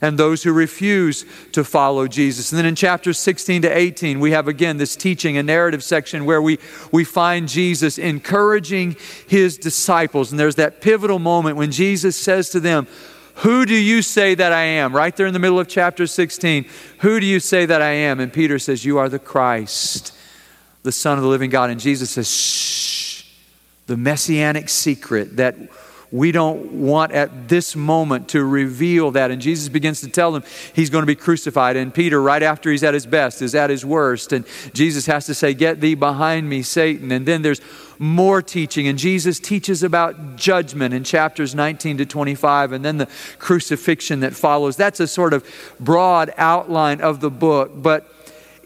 and 0.00 0.18
those 0.18 0.42
who 0.42 0.52
refuse 0.52 1.24
to 1.52 1.64
follow 1.64 2.06
Jesus. 2.06 2.52
And 2.52 2.58
then 2.58 2.66
in 2.66 2.74
chapters 2.74 3.18
16 3.18 3.62
to 3.62 3.76
18, 3.76 4.20
we 4.20 4.32
have 4.32 4.48
again 4.48 4.76
this 4.76 4.96
teaching 4.96 5.36
and 5.36 5.46
narrative 5.46 5.82
section 5.82 6.24
where 6.24 6.42
we, 6.42 6.58
we 6.92 7.04
find 7.04 7.48
Jesus 7.48 7.98
encouraging 7.98 8.96
his 9.26 9.56
disciples. 9.58 10.30
And 10.30 10.38
there's 10.38 10.56
that 10.56 10.80
pivotal 10.80 11.18
moment 11.18 11.56
when 11.56 11.70
Jesus 11.70 12.16
says 12.16 12.50
to 12.50 12.60
them, 12.60 12.86
Who 13.36 13.66
do 13.66 13.74
you 13.74 14.02
say 14.02 14.34
that 14.34 14.52
I 14.52 14.62
am? 14.62 14.94
Right 14.94 15.14
there 15.14 15.26
in 15.26 15.32
the 15.32 15.38
middle 15.38 15.60
of 15.60 15.68
chapter 15.68 16.06
16. 16.06 16.66
Who 17.00 17.20
do 17.20 17.26
you 17.26 17.40
say 17.40 17.66
that 17.66 17.82
I 17.82 17.90
am? 17.90 18.20
And 18.20 18.32
Peter 18.32 18.58
says, 18.58 18.84
You 18.84 18.98
are 18.98 19.08
the 19.08 19.18
Christ, 19.18 20.14
the 20.82 20.92
Son 20.92 21.18
of 21.18 21.22
the 21.22 21.30
living 21.30 21.50
God. 21.50 21.70
And 21.70 21.80
Jesus 21.80 22.10
says, 22.10 22.30
Shh, 22.30 23.24
the 23.86 23.96
messianic 23.96 24.68
secret 24.68 25.36
that 25.36 25.56
we 26.12 26.32
don't 26.32 26.72
want 26.72 27.12
at 27.12 27.48
this 27.48 27.74
moment 27.74 28.28
to 28.30 28.44
reveal 28.44 29.10
that. 29.12 29.30
And 29.30 29.42
Jesus 29.42 29.68
begins 29.68 30.00
to 30.02 30.08
tell 30.08 30.32
them 30.32 30.44
he's 30.72 30.90
going 30.90 31.02
to 31.02 31.06
be 31.06 31.16
crucified. 31.16 31.76
And 31.76 31.92
Peter, 31.92 32.20
right 32.20 32.42
after 32.42 32.70
he's 32.70 32.84
at 32.84 32.94
his 32.94 33.06
best, 33.06 33.42
is 33.42 33.54
at 33.54 33.70
his 33.70 33.84
worst. 33.84 34.32
And 34.32 34.44
Jesus 34.72 35.06
has 35.06 35.26
to 35.26 35.34
say, 35.34 35.54
Get 35.54 35.80
thee 35.80 35.94
behind 35.94 36.48
me, 36.48 36.62
Satan. 36.62 37.10
And 37.10 37.26
then 37.26 37.42
there's 37.42 37.60
more 37.98 38.42
teaching. 38.42 38.86
And 38.88 38.98
Jesus 38.98 39.40
teaches 39.40 39.82
about 39.82 40.36
judgment 40.36 40.94
in 40.94 41.04
chapters 41.04 41.54
19 41.54 41.98
to 41.98 42.06
25, 42.06 42.72
and 42.72 42.84
then 42.84 42.98
the 42.98 43.08
crucifixion 43.38 44.20
that 44.20 44.34
follows. 44.34 44.76
That's 44.76 45.00
a 45.00 45.06
sort 45.06 45.32
of 45.32 45.44
broad 45.80 46.32
outline 46.36 47.00
of 47.00 47.20
the 47.20 47.30
book. 47.30 47.72
But 47.74 48.06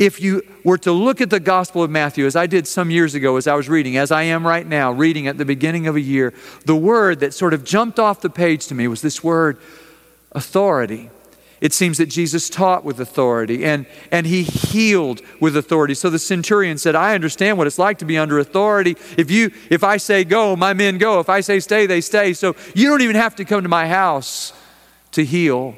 if 0.01 0.19
you 0.19 0.43
were 0.65 0.79
to 0.79 0.93
look 0.93 1.21
at 1.21 1.29
the 1.29 1.39
Gospel 1.39 1.83
of 1.83 1.91
Matthew, 1.91 2.25
as 2.25 2.35
I 2.35 2.47
did 2.47 2.67
some 2.67 2.91
years 2.91 3.15
ago 3.15 3.37
as 3.37 3.47
I 3.47 3.55
was 3.55 3.69
reading, 3.69 3.99
as 3.99 4.11
I 4.11 4.23
am 4.23 4.47
right 4.47 4.67
now, 4.67 4.91
reading 4.91 5.27
at 5.27 5.37
the 5.37 5.45
beginning 5.45 5.87
of 5.87 5.95
a 5.95 6.01
year, 6.01 6.33
the 6.65 6.75
word 6.75 7.21
that 7.21 7.35
sort 7.35 7.53
of 7.53 7.65
jumped 7.65 8.01
off 8.01 8.23
the 8.23 8.31
page 8.31 8.67
to 8.69 8.75
me 8.75 8.89
was 8.89 9.03
this 9.03 9.23
word 9.23 9.59
authority. 10.33 11.11
It 11.61 11.75
seems 11.75 11.99
that 11.99 12.07
Jesus 12.07 12.49
taught 12.49 12.83
with 12.83 12.99
authority 12.99 13.63
and, 13.67 13.85
and 14.11 14.25
he 14.27 14.43
healed 14.43 15.21
with 15.39 15.55
authority. 15.55 15.93
So 15.93 16.09
the 16.09 16.19
centurion 16.19 16.79
said, 16.79 16.95
I 16.95 17.15
understand 17.15 17.59
what 17.59 17.67
it's 17.67 17.79
like 17.79 17.99
to 17.99 18.07
be 18.07 18.17
under 18.17 18.39
authority. 18.39 18.97
If, 19.19 19.31
you, 19.31 19.53
if 19.69 19.85
I 19.85 19.99
say 19.99 20.25
go, 20.25 20.57
my 20.57 20.73
men 20.73 20.97
go. 20.97 21.21
If 21.21 21.29
I 21.29 21.43
say 21.43 21.61
stay, 21.61 21.85
they 21.85 22.01
stay. 22.01 22.33
So 22.33 22.57
you 22.75 22.89
don't 22.89 23.03
even 23.03 23.17
have 23.17 23.37
to 23.37 23.45
come 23.45 23.65
to 23.65 23.69
my 23.69 23.87
house 23.87 24.55
to 25.13 25.27
heal. 25.27 25.75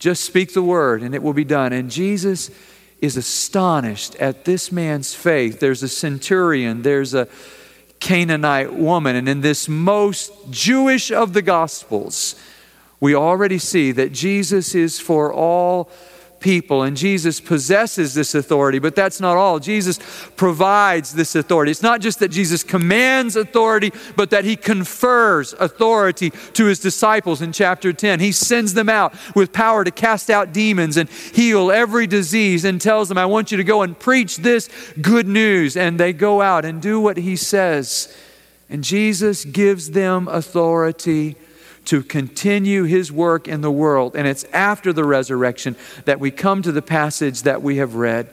Just 0.00 0.24
speak 0.24 0.54
the 0.54 0.62
word 0.62 1.04
and 1.04 1.14
it 1.14 1.22
will 1.22 1.32
be 1.32 1.44
done. 1.44 1.72
And 1.72 1.88
Jesus 1.88 2.50
is 3.00 3.16
astonished 3.16 4.14
at 4.16 4.44
this 4.44 4.72
man's 4.72 5.14
faith. 5.14 5.60
There's 5.60 5.82
a 5.82 5.88
centurion, 5.88 6.82
there's 6.82 7.14
a 7.14 7.28
Canaanite 8.00 8.74
woman, 8.74 9.16
and 9.16 9.28
in 9.28 9.40
this 9.40 9.68
most 9.68 10.32
Jewish 10.50 11.10
of 11.10 11.32
the 11.32 11.42
Gospels, 11.42 12.34
we 13.00 13.14
already 13.14 13.58
see 13.58 13.92
that 13.92 14.12
Jesus 14.12 14.74
is 14.74 14.98
for 15.00 15.32
all 15.32 15.90
people. 16.40 16.82
And 16.82 16.96
Jesus 16.96 17.40
possesses 17.40 18.14
this 18.14 18.34
authority, 18.34 18.78
but 18.78 18.94
that's 18.94 19.20
not 19.20 19.36
all. 19.36 19.58
Jesus 19.58 19.98
provides 20.36 21.14
this 21.14 21.34
authority. 21.34 21.70
It's 21.70 21.82
not 21.82 22.00
just 22.00 22.20
that 22.20 22.28
Jesus 22.28 22.62
commands 22.62 23.36
authority, 23.36 23.92
but 24.16 24.30
that 24.30 24.44
he 24.44 24.56
confers 24.56 25.52
authority 25.54 26.30
to 26.30 26.66
his 26.66 26.80
disciples 26.80 27.42
in 27.42 27.52
chapter 27.52 27.92
10. 27.92 28.20
He 28.20 28.32
sends 28.32 28.74
them 28.74 28.88
out 28.88 29.14
with 29.34 29.52
power 29.52 29.84
to 29.84 29.90
cast 29.90 30.30
out 30.30 30.52
demons 30.52 30.96
and 30.96 31.08
heal 31.08 31.70
every 31.70 32.06
disease 32.06 32.64
and 32.64 32.80
tells 32.80 33.08
them, 33.08 33.18
I 33.18 33.26
want 33.26 33.50
you 33.50 33.56
to 33.56 33.64
go 33.64 33.82
and 33.82 33.98
preach 33.98 34.38
this 34.38 34.68
good 35.00 35.26
news. 35.26 35.76
And 35.76 35.98
they 35.98 36.12
go 36.12 36.40
out 36.40 36.64
and 36.64 36.80
do 36.80 37.00
what 37.00 37.16
he 37.16 37.36
says. 37.36 38.14
And 38.70 38.84
Jesus 38.84 39.44
gives 39.44 39.92
them 39.92 40.28
authority 40.28 41.36
to 41.86 42.02
continue 42.02 42.84
his 42.84 43.10
work 43.10 43.48
in 43.48 43.60
the 43.60 43.70
world. 43.70 44.14
And 44.16 44.26
it's 44.26 44.44
after 44.52 44.92
the 44.92 45.04
resurrection 45.04 45.76
that 46.04 46.20
we 46.20 46.30
come 46.30 46.62
to 46.62 46.72
the 46.72 46.82
passage 46.82 47.42
that 47.42 47.62
we 47.62 47.76
have 47.76 47.94
read, 47.94 48.28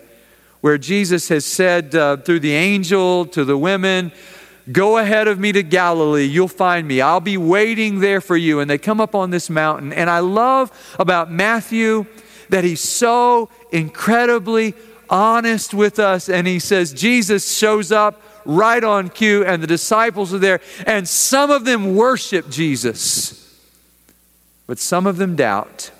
where 0.61 0.77
Jesus 0.77 1.29
has 1.29 1.45
said 1.45 1.95
uh, 1.95 2.17
through 2.17 2.39
the 2.39 2.53
angel 2.53 3.25
to 3.27 3.45
the 3.45 3.57
women, 3.57 4.11
Go 4.71 4.97
ahead 4.97 5.27
of 5.27 5.39
me 5.39 5.51
to 5.51 5.61
Galilee. 5.61 6.23
You'll 6.23 6.47
find 6.47 6.87
me. 6.87 6.99
I'll 6.99 7.19
be 7.19 7.37
waiting 7.37 7.99
there 7.99 8.19
for 8.19 8.35
you. 8.35 8.59
And 8.59 8.69
they 8.69 8.79
come 8.79 8.99
up 8.99 9.13
on 9.13 9.29
this 9.29 9.47
mountain. 9.47 9.93
And 9.93 10.09
I 10.09 10.19
love 10.19 10.95
about 10.97 11.31
Matthew 11.31 12.07
that 12.49 12.63
he's 12.63 12.81
so 12.81 13.49
incredibly 13.71 14.73
honest 15.07 15.73
with 15.73 15.99
us. 15.99 16.29
And 16.29 16.47
he 16.47 16.57
says, 16.57 16.93
Jesus 16.93 17.55
shows 17.55 17.91
up 17.91 18.21
right 18.45 18.83
on 18.83 19.09
cue, 19.09 19.43
and 19.43 19.61
the 19.61 19.67
disciples 19.67 20.33
are 20.33 20.39
there. 20.39 20.61
And 20.85 21.07
some 21.07 21.51
of 21.51 21.65
them 21.65 21.95
worship 21.95 22.49
Jesus. 22.49 23.41
But 24.67 24.79
some 24.79 25.07
of 25.07 25.17
them 25.17 25.35
doubt. 25.35 25.91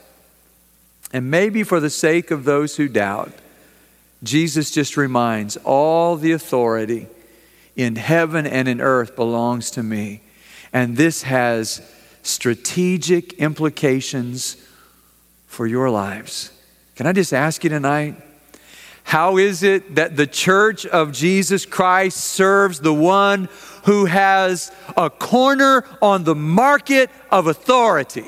And 1.12 1.30
maybe 1.30 1.64
for 1.64 1.80
the 1.80 1.90
sake 1.90 2.32
of 2.32 2.44
those 2.44 2.78
who 2.78 2.88
doubt, 2.88 3.32
Jesus 4.24 4.72
just 4.72 4.98
reminds 4.98 5.58
all 5.58 6.16
the 6.16 6.32
authority 6.32 7.08
in 7.76 7.96
heaven 7.96 8.48
and 8.48 8.68
in 8.68 8.82
earth 8.82 9.16
belongs 9.16 9.70
to 9.72 9.84
me. 9.84 10.22
And 10.74 10.98
this 10.98 11.24
has 11.24 11.82
strategic 12.24 13.34
implications 13.34 14.58
for 15.46 15.68
your 15.68 15.90
lives. 15.90 16.52
Can 16.96 17.08
I 17.08 17.14
just 17.14 17.34
ask 17.34 17.64
you 17.64 17.70
tonight? 17.70 18.16
How 19.06 19.38
is 19.38 19.62
it 19.62 19.96
that 19.96 20.18
the 20.18 20.26
church 20.26 20.84
of 20.84 21.12
Jesus 21.12 21.64
Christ 21.64 22.18
serves 22.18 22.80
the 22.80 22.94
one 22.94 23.50
who 23.84 24.06
has 24.06 24.72
a 24.98 25.12
corner 25.12 25.86
on 26.02 26.24
the 26.24 26.34
market 26.34 27.12
of 27.30 27.46
authority? 27.46 28.26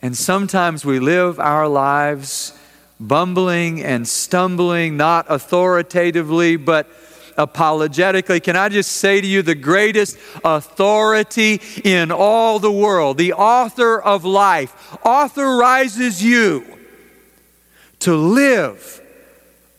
And 0.00 0.16
sometimes 0.16 0.84
we 0.84 1.00
live 1.00 1.40
our 1.40 1.66
lives 1.66 2.56
bumbling 3.00 3.82
and 3.82 4.06
stumbling, 4.06 4.96
not 4.96 5.26
authoritatively, 5.28 6.54
but 6.54 6.88
apologetically. 7.36 8.38
Can 8.38 8.54
I 8.54 8.68
just 8.68 8.92
say 8.92 9.20
to 9.20 9.26
you, 9.26 9.42
the 9.42 9.56
greatest 9.56 10.16
authority 10.44 11.60
in 11.82 12.12
all 12.12 12.60
the 12.60 12.70
world, 12.70 13.18
the 13.18 13.32
author 13.32 14.00
of 14.00 14.24
life, 14.24 14.96
authorizes 15.04 16.22
you 16.22 16.64
to 17.98 18.14
live 18.14 19.00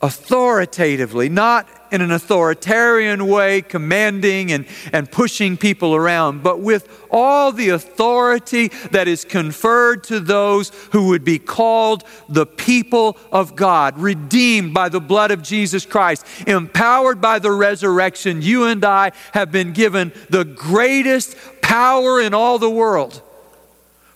authoritatively, 0.01 1.29
not 1.29 1.67
in 1.91 2.01
an 2.01 2.11
authoritarian 2.11 3.27
way, 3.27 3.61
commanding 3.61 4.51
and, 4.51 4.65
and 4.91 5.09
pushing 5.09 5.55
people 5.55 5.95
around, 5.95 6.43
but 6.43 6.59
with 6.59 7.07
all 7.09 7.51
the 7.51 7.69
authority 7.69 8.67
that 8.91 9.07
is 9.07 9.23
conferred 9.23 10.03
to 10.03 10.19
those 10.19 10.69
who 10.91 11.07
would 11.07 11.23
be 11.23 11.39
called 11.39 12.03
the 12.27 12.45
people 12.45 13.17
of 13.31 13.55
God, 13.55 13.97
redeemed 13.97 14.73
by 14.73 14.89
the 14.89 14.99
blood 14.99 15.31
of 15.31 15.41
Jesus 15.41 15.85
Christ, 15.85 16.25
empowered 16.45 17.21
by 17.21 17.39
the 17.39 17.51
resurrection. 17.51 18.41
You 18.41 18.65
and 18.65 18.83
I 18.83 19.13
have 19.31 19.51
been 19.51 19.71
given 19.71 20.11
the 20.29 20.43
greatest 20.43 21.37
power 21.61 22.19
in 22.19 22.33
all 22.33 22.59
the 22.59 22.69
world 22.69 23.21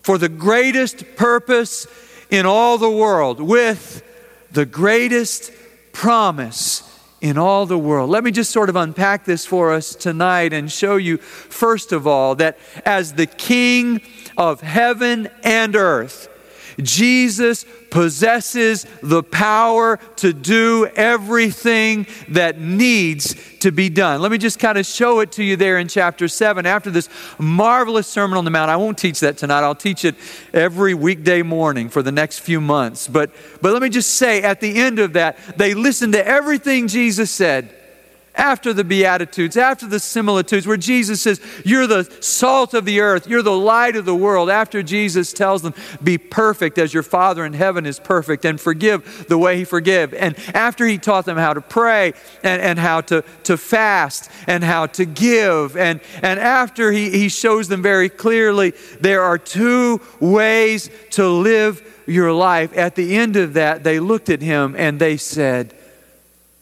for 0.02 0.18
the 0.18 0.30
greatest 0.30 1.16
purpose 1.16 1.88
in 2.30 2.46
all 2.46 2.78
the 2.78 2.90
world 2.90 3.40
with 3.40 4.04
the 4.52 4.66
greatest 4.66 5.52
promise 6.00 6.82
in 7.20 7.38
all 7.38 7.66
the 7.66 7.78
world. 7.78 8.10
Let 8.10 8.24
me 8.24 8.32
just 8.32 8.52
sort 8.52 8.70
of 8.70 8.78
unpack 8.78 9.26
this 9.26 9.46
for 9.46 9.74
us 9.74 9.94
tonight 9.94 10.54
and 10.54 10.72
show 10.72 10.96
you, 10.96 11.18
first 11.18 11.92
of 11.92 12.08
all, 12.08 12.36
that 12.36 12.58
as 12.86 13.16
the 13.16 13.26
King 13.26 14.00
of 14.38 14.62
heaven 14.62 15.28
and 15.44 15.76
earth, 15.76 16.30
Jesus 16.84 17.66
possesses 17.90 18.86
the 19.02 19.24
power 19.24 19.98
to 20.18 20.34
do 20.34 20.88
everything 20.96 22.06
that 22.30 22.60
needs 22.60 23.36
to 23.60 23.72
be 23.72 23.90
done. 23.90 24.22
Let 24.22 24.32
me 24.32 24.38
just 24.38 24.60
kind 24.60 24.78
of 24.78 24.86
show 24.86 25.20
it 25.20 25.32
to 25.34 25.44
you 25.44 25.56
there 25.56 25.78
in 25.78 25.88
chapter 25.88 26.28
7 26.28 26.66
after 26.66 26.90
this 26.90 27.10
marvelous 27.38 28.08
Sermon 28.08 28.38
on 28.38 28.46
the 28.46 28.52
Mount. 28.52 28.70
I 28.70 28.78
won't 28.78 28.98
teach 28.98 29.20
that 29.22 29.38
tonight. 29.38 29.62
I'll 29.62 29.76
teach 29.76 30.06
it 30.06 30.16
every 30.54 30.94
weekday 30.94 31.42
morning 31.42 31.90
for 31.90 32.02
the 32.02 32.12
next 32.12 32.40
few 32.40 32.62
months. 32.62 33.08
But, 33.08 33.32
but 33.62 33.74
let 33.74 33.82
me 33.82 33.90
just 33.90 34.12
say 34.12 34.42
at 34.42 34.62
the 34.62 34.80
end 34.80 35.00
of 35.00 35.14
that, 35.14 35.58
they 35.58 35.74
listened 35.74 36.14
to 36.14 36.26
everything 36.26 36.88
Jesus 36.88 37.32
said 37.32 37.76
after 38.36 38.74
the 38.74 38.84
Beatitudes, 38.84 39.58
after 39.58 39.86
the 39.86 40.00
similitudes, 40.00 40.66
where 40.66 40.78
Jesus 40.78 41.22
says, 41.22 41.42
You're 41.66 41.88
the 41.88 42.04
salt 42.22 42.74
of 42.74 42.86
the 42.86 43.02
earth, 43.02 43.28
you're 43.28 43.42
the 43.42 43.52
light 43.52 43.96
of 43.96 44.06
the 44.06 44.16
world, 44.16 44.50
after 44.50 44.82
Jesus 44.84 45.34
tells 45.34 45.62
them, 45.62 45.74
Be 46.04 46.18
perfect 46.18 46.78
as 46.78 46.94
your 46.94 47.04
Father 47.04 47.46
in 47.46 47.54
heaven 47.54 47.86
is 47.86 48.00
perfect, 48.00 48.46
and 48.46 48.60
forgive 48.60 49.28
the 49.28 49.38
way 49.38 49.58
He 49.58 49.64
forgive. 49.66 50.14
And 50.14 50.38
after 50.54 50.86
He 50.86 50.98
taught 50.98 51.26
them 51.26 51.38
how 51.38 51.54
to 51.54 51.62
pray 51.62 52.14
and, 52.44 52.62
and 52.62 52.80
how 52.80 53.02
to, 53.02 53.24
to 53.44 53.58
fast 53.58 54.30
and 54.48 54.64
how 54.64 54.86
to 54.88 55.06
give, 55.06 55.76
and, 55.76 56.00
and 56.22 56.40
after 56.40 56.92
he, 56.92 57.10
he 57.10 57.30
shows 57.30 57.68
them 57.68 57.82
very 57.82 58.10
clearly 58.10 58.74
there 59.00 59.24
are 59.24 59.38
two 59.38 60.02
ways 60.20 60.90
to 61.12 61.28
live 61.28 61.84
your 62.10 62.34
life, 62.34 62.76
at 62.78 62.96
the 62.96 63.16
end 63.16 63.36
of 63.36 63.54
that, 63.54 63.84
they 63.84 64.00
looked 64.00 64.30
at 64.30 64.42
Him 64.42 64.76
and 64.78 65.00
they 65.00 65.18
said, 65.18 65.74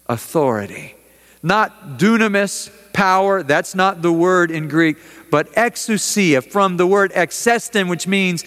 Authority 0.08 0.96
not 1.44 1.98
dunamis, 1.98 2.72
power, 2.94 3.44
that's 3.44 3.76
not 3.76 4.02
the 4.02 4.12
word 4.12 4.50
in 4.50 4.68
Greek, 4.68 4.98
but 5.30 5.52
exousia, 5.54 6.44
from 6.44 6.78
the 6.78 6.88
word 6.88 7.12
exestin, 7.14 7.90
which 7.90 8.08
means 8.08 8.44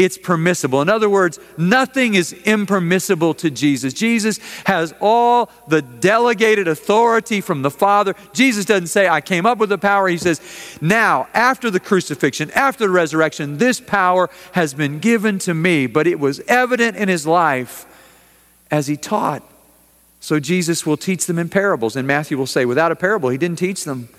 it's 0.00 0.16
permissible. 0.16 0.80
In 0.80 0.88
other 0.88 1.10
words, 1.10 1.38
nothing 1.58 2.14
is 2.14 2.32
impermissible 2.32 3.34
to 3.34 3.50
Jesus. 3.50 3.92
Jesus 3.92 4.38
has 4.64 4.94
all 4.98 5.50
the 5.68 5.82
delegated 5.82 6.68
authority 6.68 7.42
from 7.42 7.60
the 7.60 7.70
Father. 7.70 8.14
Jesus 8.32 8.64
doesn't 8.64 8.86
say, 8.86 9.06
I 9.06 9.20
came 9.20 9.44
up 9.44 9.58
with 9.58 9.68
the 9.68 9.76
power. 9.76 10.08
He 10.08 10.16
says, 10.16 10.40
now, 10.80 11.28
after 11.34 11.70
the 11.70 11.80
crucifixion, 11.80 12.50
after 12.52 12.84
the 12.84 12.90
resurrection, 12.90 13.58
this 13.58 13.78
power 13.78 14.30
has 14.52 14.72
been 14.72 15.00
given 15.00 15.38
to 15.40 15.52
me. 15.52 15.86
But 15.86 16.06
it 16.06 16.18
was 16.18 16.40
evident 16.48 16.96
in 16.96 17.10
his 17.10 17.26
life 17.26 17.84
as 18.70 18.86
he 18.86 18.96
taught 18.96 19.42
so 20.20 20.38
Jesus 20.38 20.84
will 20.84 20.98
teach 20.98 21.26
them 21.26 21.38
in 21.38 21.48
parables. 21.48 21.96
And 21.96 22.06
Matthew 22.06 22.36
will 22.36 22.46
say, 22.46 22.66
without 22.66 22.92
a 22.92 22.96
parable, 22.96 23.30
he 23.30 23.38
didn't 23.38 23.58
teach 23.58 23.84
them. 23.84 24.10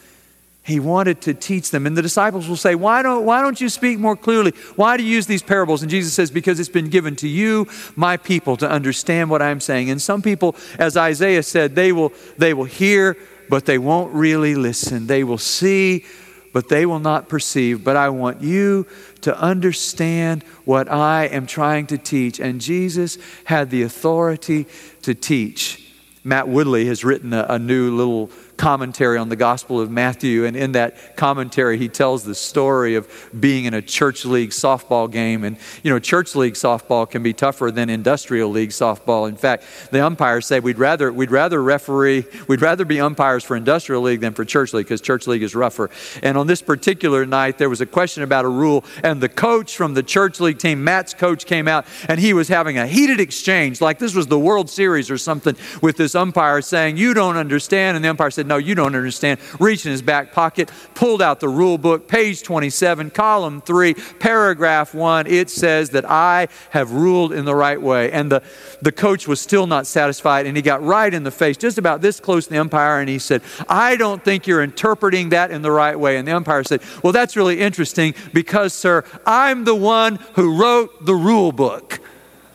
He 0.63 0.79
wanted 0.79 1.21
to 1.21 1.33
teach 1.33 1.71
them. 1.71 1.87
And 1.87 1.97
the 1.97 2.01
disciples 2.01 2.47
will 2.47 2.55
say, 2.55 2.75
why 2.75 3.01
don't, 3.01 3.23
why 3.23 3.41
don't 3.41 3.61
you 3.61 3.69
speak 3.69 3.99
more 3.99 4.15
clearly? 4.15 4.51
Why 4.75 4.97
do 4.97 5.03
you 5.03 5.09
use 5.09 5.27
these 5.27 5.41
parables? 5.41 5.81
And 5.81 5.89
Jesus 5.89 6.13
says, 6.13 6.29
Because 6.29 6.59
it's 6.59 6.69
been 6.69 6.89
given 6.89 7.15
to 7.17 7.27
you, 7.27 7.67
my 7.95 8.17
people, 8.17 8.57
to 8.57 8.69
understand 8.69 9.29
what 9.29 9.41
I'm 9.41 9.59
saying. 9.59 9.89
And 9.89 10.01
some 10.01 10.21
people, 10.21 10.55
as 10.77 10.97
Isaiah 10.97 11.41
said, 11.41 11.75
they 11.75 11.91
will, 11.91 12.13
they 12.37 12.53
will 12.53 12.65
hear, 12.65 13.17
but 13.49 13.65
they 13.65 13.79
won't 13.79 14.13
really 14.13 14.53
listen. 14.53 15.07
They 15.07 15.23
will 15.23 15.39
see, 15.39 16.05
but 16.53 16.69
they 16.69 16.85
will 16.85 16.99
not 16.99 17.27
perceive. 17.27 17.83
But 17.83 17.95
I 17.95 18.09
want 18.09 18.41
you 18.41 18.85
to 19.21 19.35
understand 19.39 20.43
what 20.65 20.91
I 20.91 21.25
am 21.25 21.47
trying 21.47 21.87
to 21.87 21.97
teach. 21.97 22.39
And 22.39 22.61
Jesus 22.61 23.17
had 23.45 23.71
the 23.71 23.81
authority 23.81 24.67
to 25.01 25.15
teach. 25.15 25.80
Matt 26.23 26.47
Woodley 26.47 26.85
has 26.85 27.03
written 27.03 27.33
a, 27.33 27.45
a, 27.49 27.59
new 27.59 27.95
little 27.95 28.27
commentary 28.61 29.17
on 29.17 29.27
the 29.27 29.35
Gospel 29.35 29.81
of 29.81 29.89
Matthew, 29.89 30.45
and 30.45 30.55
in 30.55 30.73
that 30.73 31.17
commentary, 31.17 31.79
he 31.79 31.89
tells 31.89 32.23
the 32.23 32.35
story 32.35 32.93
of 32.93 33.09
being 33.37 33.65
in 33.65 33.73
a 33.73 33.81
church 33.81 34.23
league 34.23 34.51
softball 34.51 35.09
game. 35.11 35.43
And, 35.43 35.57
you 35.81 35.89
know, 35.89 35.97
church 35.97 36.35
league 36.35 36.53
softball 36.53 37.09
can 37.09 37.23
be 37.23 37.33
tougher 37.33 37.71
than 37.71 37.89
industrial 37.89 38.51
league 38.51 38.69
softball. 38.69 39.27
In 39.27 39.35
fact, 39.35 39.63
the 39.89 40.05
umpires 40.05 40.45
say 40.45 40.59
we'd 40.59 40.77
rather, 40.77 41.11
we'd 41.11 41.31
rather 41.31 41.61
referee, 41.61 42.25
we'd 42.47 42.61
rather 42.61 42.85
be 42.85 43.01
umpires 43.01 43.43
for 43.43 43.55
industrial 43.55 44.03
league 44.03 44.19
than 44.19 44.35
for 44.35 44.45
church 44.45 44.73
league 44.73 44.85
because 44.85 45.01
church 45.01 45.25
league 45.25 45.41
is 45.41 45.55
rougher. 45.55 45.89
And 46.21 46.37
on 46.37 46.45
this 46.45 46.61
particular 46.61 47.25
night, 47.25 47.57
there 47.57 47.69
was 47.69 47.81
a 47.81 47.87
question 47.87 48.21
about 48.21 48.45
a 48.45 48.49
rule, 48.49 48.85
and 49.03 49.21
the 49.21 49.29
coach 49.29 49.75
from 49.75 49.95
the 49.95 50.03
church 50.03 50.39
league 50.39 50.59
team, 50.59 50.83
Matt's 50.83 51.15
coach, 51.15 51.47
came 51.47 51.67
out 51.67 51.87
and 52.07 52.19
he 52.19 52.31
was 52.31 52.47
having 52.47 52.77
a 52.77 52.85
heated 52.85 53.19
exchange, 53.19 53.81
like 53.81 53.97
this 53.97 54.13
was 54.13 54.27
the 54.27 54.37
World 54.37 54.69
Series 54.69 55.09
or 55.09 55.17
something, 55.17 55.55
with 55.81 55.97
this 55.97 56.13
umpire 56.13 56.61
saying, 56.61 56.97
You 56.97 57.15
don't 57.15 57.37
understand. 57.37 57.97
And 57.97 58.05
the 58.05 58.09
umpire 58.09 58.29
said, 58.29 58.50
no, 58.51 58.57
you 58.57 58.75
don't 58.75 58.95
understand. 58.95 59.39
Reached 59.61 59.85
in 59.85 59.93
his 59.93 60.01
back 60.01 60.33
pocket, 60.33 60.69
pulled 60.93 61.21
out 61.21 61.39
the 61.39 61.47
rule 61.47 61.77
book, 61.77 62.09
page 62.09 62.43
27, 62.43 63.09
column 63.11 63.61
3, 63.61 63.93
paragraph 64.19 64.93
1. 64.93 65.25
It 65.27 65.49
says 65.49 65.91
that 65.91 66.03
I 66.03 66.49
have 66.71 66.91
ruled 66.91 67.31
in 67.31 67.45
the 67.45 67.55
right 67.55 67.81
way. 67.81 68.11
And 68.11 68.29
the, 68.29 68.43
the 68.81 68.91
coach 68.91 69.25
was 69.25 69.39
still 69.39 69.67
not 69.67 69.87
satisfied, 69.87 70.47
and 70.47 70.57
he 70.57 70.61
got 70.61 70.83
right 70.83 71.13
in 71.13 71.23
the 71.23 71.31
face, 71.31 71.55
just 71.55 71.77
about 71.77 72.01
this 72.01 72.19
close 72.19 72.43
to 72.47 72.49
the 72.51 72.57
umpire, 72.57 72.99
and 72.99 73.07
he 73.07 73.19
said, 73.19 73.41
I 73.69 73.95
don't 73.95 74.21
think 74.21 74.47
you're 74.47 74.63
interpreting 74.63 75.29
that 75.29 75.49
in 75.49 75.61
the 75.61 75.71
right 75.71 75.97
way. 75.97 76.17
And 76.17 76.27
the 76.27 76.35
umpire 76.35 76.65
said, 76.65 76.81
Well, 77.01 77.13
that's 77.13 77.37
really 77.37 77.61
interesting 77.61 78.15
because, 78.33 78.73
sir, 78.73 79.05
I'm 79.25 79.63
the 79.63 79.75
one 79.75 80.17
who 80.33 80.59
wrote 80.59 81.05
the 81.05 81.15
rule 81.15 81.53
book. 81.53 82.01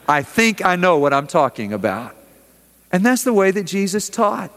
I 0.06 0.22
think 0.22 0.62
I 0.62 0.76
know 0.76 0.98
what 0.98 1.14
I'm 1.14 1.26
talking 1.26 1.72
about. 1.72 2.14
And 2.92 3.04
that's 3.04 3.24
the 3.24 3.32
way 3.32 3.50
that 3.50 3.64
Jesus 3.64 4.10
taught. 4.10 4.52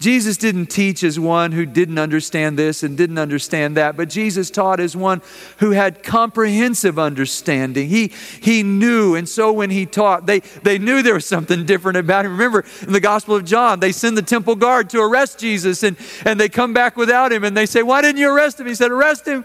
Jesus 0.00 0.38
didn't 0.38 0.66
teach 0.66 1.04
as 1.04 1.20
one 1.20 1.52
who 1.52 1.66
didn't 1.66 1.98
understand 1.98 2.58
this 2.58 2.82
and 2.82 2.96
didn't 2.96 3.18
understand 3.18 3.76
that, 3.76 3.98
but 3.98 4.08
Jesus 4.08 4.50
taught 4.50 4.80
as 4.80 4.96
one 4.96 5.20
who 5.58 5.72
had 5.72 6.02
comprehensive 6.02 6.98
understanding. 6.98 7.90
He, 7.90 8.10
he 8.40 8.62
knew, 8.62 9.14
and 9.14 9.28
so 9.28 9.52
when 9.52 9.68
he 9.68 9.84
taught, 9.84 10.24
they, 10.24 10.40
they 10.62 10.78
knew 10.78 11.02
there 11.02 11.14
was 11.14 11.26
something 11.26 11.66
different 11.66 11.98
about 11.98 12.24
him. 12.24 12.32
Remember 12.32 12.64
in 12.80 12.94
the 12.94 13.00
Gospel 13.00 13.36
of 13.36 13.44
John, 13.44 13.78
they 13.78 13.92
send 13.92 14.16
the 14.16 14.22
temple 14.22 14.56
guard 14.56 14.88
to 14.90 15.00
arrest 15.00 15.38
Jesus, 15.38 15.82
and, 15.82 15.98
and 16.24 16.40
they 16.40 16.48
come 16.48 16.72
back 16.72 16.96
without 16.96 17.30
him, 17.30 17.44
and 17.44 17.54
they 17.54 17.66
say, 17.66 17.82
Why 17.82 18.00
didn't 18.00 18.20
you 18.20 18.34
arrest 18.34 18.58
him? 18.58 18.66
He 18.66 18.74
said, 18.74 18.90
Arrest 18.90 19.26
him 19.26 19.44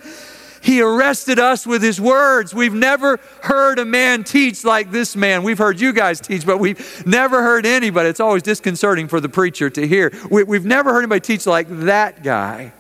he 0.66 0.82
arrested 0.82 1.38
us 1.38 1.68
with 1.68 1.84
his 1.84 2.02
words. 2.02 2.52
We've 2.52 2.74
never 2.74 3.20
heard 3.44 3.78
a 3.78 3.86
man 3.86 4.24
teach 4.24 4.66
like 4.66 4.90
this 4.90 5.16
man. 5.16 5.44
We've 5.44 5.60
heard 5.60 5.80
you 5.80 5.94
guys 5.94 6.20
teach, 6.20 6.44
but 6.44 6.58
we've 6.58 7.06
never 7.06 7.44
heard 7.44 7.68
anybody. 7.68 8.10
It's 8.10 8.20
always 8.20 8.42
disconcerting 8.42 9.08
for 9.08 9.20
the 9.20 9.30
preacher 9.30 9.70
to 9.70 9.88
hear. 9.88 10.12
We, 10.32 10.58
have 10.58 10.66
never 10.66 10.92
heard 10.92 11.04
anybody 11.04 11.22
teach 11.22 11.46
like 11.46 11.68
that 11.70 12.24
guy, 12.24 12.74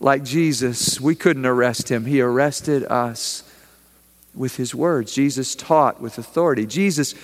like 0.00 0.24
Jesus. 0.24 0.98
We 0.98 1.14
couldn't 1.14 1.44
arrest 1.44 1.90
him. 1.90 2.06
He 2.06 2.22
arrested 2.22 2.84
us 2.84 3.42
with 4.34 4.56
his 4.56 4.74
words. 4.74 5.14
Jesus 5.14 5.54
taught 5.54 6.00
with 6.00 6.16
authority. 6.16 6.64
Jesus 6.64 7.14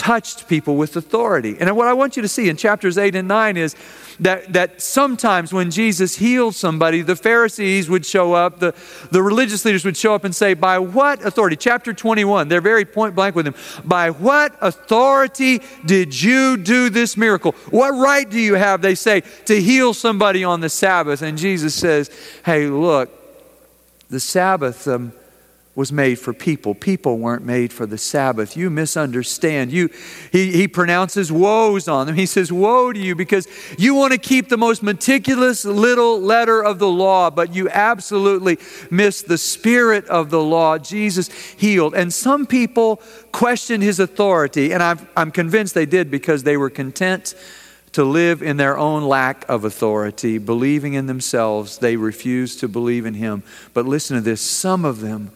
touched 0.00 0.48
people 0.48 0.76
with 0.76 0.96
authority. 0.96 1.58
And 1.60 1.76
what 1.76 1.86
I 1.86 1.92
want 1.92 2.16
you 2.16 2.22
to 2.22 2.28
see 2.28 2.48
in 2.48 2.56
chapters 2.56 2.96
8 2.96 3.14
and 3.14 3.28
9 3.28 3.58
is 3.58 3.76
that, 4.18 4.50
that 4.54 4.80
sometimes 4.80 5.52
when 5.52 5.70
Jesus 5.70 6.16
healed 6.16 6.54
somebody, 6.54 7.02
the 7.02 7.14
Pharisees 7.14 7.90
would 7.90 8.06
show 8.06 8.32
up, 8.32 8.60
the, 8.60 8.74
the 9.10 9.22
religious 9.22 9.62
leaders 9.66 9.84
would 9.84 9.98
show 9.98 10.14
up 10.14 10.24
and 10.24 10.34
say, 10.34 10.54
By 10.54 10.78
what 10.78 11.22
authority? 11.22 11.54
Chapter 11.54 11.92
21, 11.92 12.48
they're 12.48 12.62
very 12.62 12.86
point 12.86 13.14
blank 13.14 13.36
with 13.36 13.46
him. 13.46 13.54
By 13.84 14.08
what 14.08 14.56
authority 14.62 15.60
did 15.84 16.18
you 16.18 16.56
do 16.56 16.88
this 16.88 17.18
miracle? 17.18 17.52
What 17.68 17.90
right 17.90 18.28
do 18.28 18.40
you 18.40 18.54
have, 18.54 18.80
they 18.80 18.94
say, 18.94 19.20
to 19.44 19.60
heal 19.60 19.92
somebody 19.92 20.44
on 20.44 20.62
the 20.62 20.70
Sabbath? 20.70 21.20
And 21.20 21.36
Jesus 21.36 21.74
says, 21.74 22.10
Hey, 22.42 22.68
look, 22.68 23.10
the 24.08 24.18
Sabbath. 24.18 24.88
Um, 24.88 25.12
was 25.76 25.92
made 25.92 26.18
for 26.18 26.34
people. 26.34 26.74
People 26.74 27.18
weren't 27.18 27.44
made 27.44 27.72
for 27.72 27.86
the 27.86 27.96
Sabbath. 27.96 28.56
You 28.56 28.70
misunderstand. 28.70 29.70
You, 29.70 29.88
he, 30.32 30.50
he 30.50 30.66
pronounces 30.66 31.30
woes 31.30 31.86
on 31.86 32.08
them. 32.08 32.16
He 32.16 32.26
says, 32.26 32.52
Woe 32.52 32.92
to 32.92 32.98
you, 32.98 33.14
because 33.14 33.46
you 33.78 33.94
want 33.94 34.12
to 34.12 34.18
keep 34.18 34.48
the 34.48 34.56
most 34.56 34.82
meticulous 34.82 35.64
little 35.64 36.20
letter 36.20 36.62
of 36.62 36.80
the 36.80 36.88
law, 36.88 37.30
but 37.30 37.54
you 37.54 37.68
absolutely 37.68 38.58
miss 38.90 39.22
the 39.22 39.38
spirit 39.38 40.06
of 40.06 40.30
the 40.30 40.42
law. 40.42 40.76
Jesus 40.76 41.28
healed. 41.28 41.94
And 41.94 42.12
some 42.12 42.46
people 42.46 42.96
questioned 43.30 43.84
his 43.84 44.00
authority, 44.00 44.72
and 44.72 44.82
I'm, 44.82 45.08
I'm 45.16 45.30
convinced 45.30 45.74
they 45.74 45.86
did 45.86 46.10
because 46.10 46.42
they 46.42 46.56
were 46.56 46.70
content 46.70 47.36
to 47.92 48.02
live 48.04 48.42
in 48.42 48.56
their 48.56 48.76
own 48.76 49.04
lack 49.04 49.48
of 49.48 49.64
authority, 49.64 50.38
believing 50.38 50.94
in 50.94 51.06
themselves. 51.06 51.78
They 51.78 51.96
refused 51.96 52.58
to 52.60 52.68
believe 52.68 53.06
in 53.06 53.14
him. 53.14 53.44
But 53.72 53.86
listen 53.86 54.16
to 54.16 54.20
this 54.20 54.40
some 54.40 54.84
of 54.84 55.00
them 55.00 55.30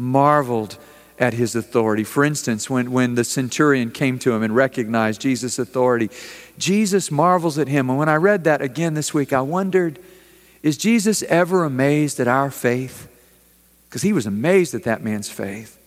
marveled 0.00 0.76
at 1.18 1.34
his 1.34 1.54
authority. 1.54 2.02
For 2.02 2.24
instance, 2.24 2.70
when, 2.70 2.90
when 2.90 3.14
the 3.14 3.24
centurion 3.24 3.90
came 3.90 4.18
to 4.20 4.32
him 4.32 4.42
and 4.42 4.56
recognized 4.56 5.20
Jesus' 5.20 5.58
authority, 5.58 6.08
Jesus 6.58 7.10
marvels 7.10 7.58
at 7.58 7.68
him. 7.68 7.90
And 7.90 7.98
when 7.98 8.08
I 8.08 8.16
read 8.16 8.44
that 8.44 8.62
again 8.62 8.94
this 8.94 9.12
week, 9.12 9.32
I 9.32 9.42
wondered 9.42 9.98
is 10.62 10.76
Jesus 10.76 11.22
ever 11.24 11.64
amazed 11.64 12.20
at 12.20 12.28
our 12.28 12.50
faith? 12.50 13.08
Because 13.88 14.02
he 14.02 14.12
was 14.12 14.26
amazed 14.26 14.74
at 14.74 14.84
that 14.84 15.02
man's 15.02 15.30
faith. 15.30 15.78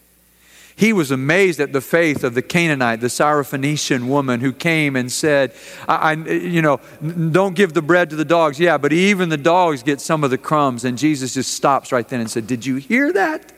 He 0.76 0.92
was 0.94 1.12
amazed 1.12 1.60
at 1.60 1.72
the 1.72 1.82
faith 1.82 2.24
of 2.24 2.34
the 2.34 2.42
Canaanite, 2.42 3.00
the 3.00 3.08
Syrophoenician 3.08 4.08
woman 4.08 4.40
who 4.40 4.52
came 4.52 4.96
and 4.96 5.12
said, 5.12 5.54
I, 5.88 5.96
I, 5.96 6.14
you 6.14 6.64
know, 6.64 6.82
don't 7.04 7.56
give 7.56 7.74
the 7.74 7.84
bread 7.84 8.10
to 8.10 8.16
the 8.16 8.26
dogs. 8.26 8.60
Yeah, 8.60 8.80
but 8.80 8.92
even 8.92 9.30
the 9.30 9.38
dogs 9.38 9.84
get 9.84 10.02
some 10.02 10.24
of 10.24 10.32
the 10.32 10.40
crumbs. 10.40 10.84
And 10.84 10.98
Jesus 10.98 11.36
just 11.36 11.54
stops 11.54 11.92
right 11.92 12.08
then 12.08 12.20
and 12.20 12.32
said, 12.32 12.48
Did 12.48 12.66
you 12.66 12.78
hear 12.78 13.14
that? 13.14 13.52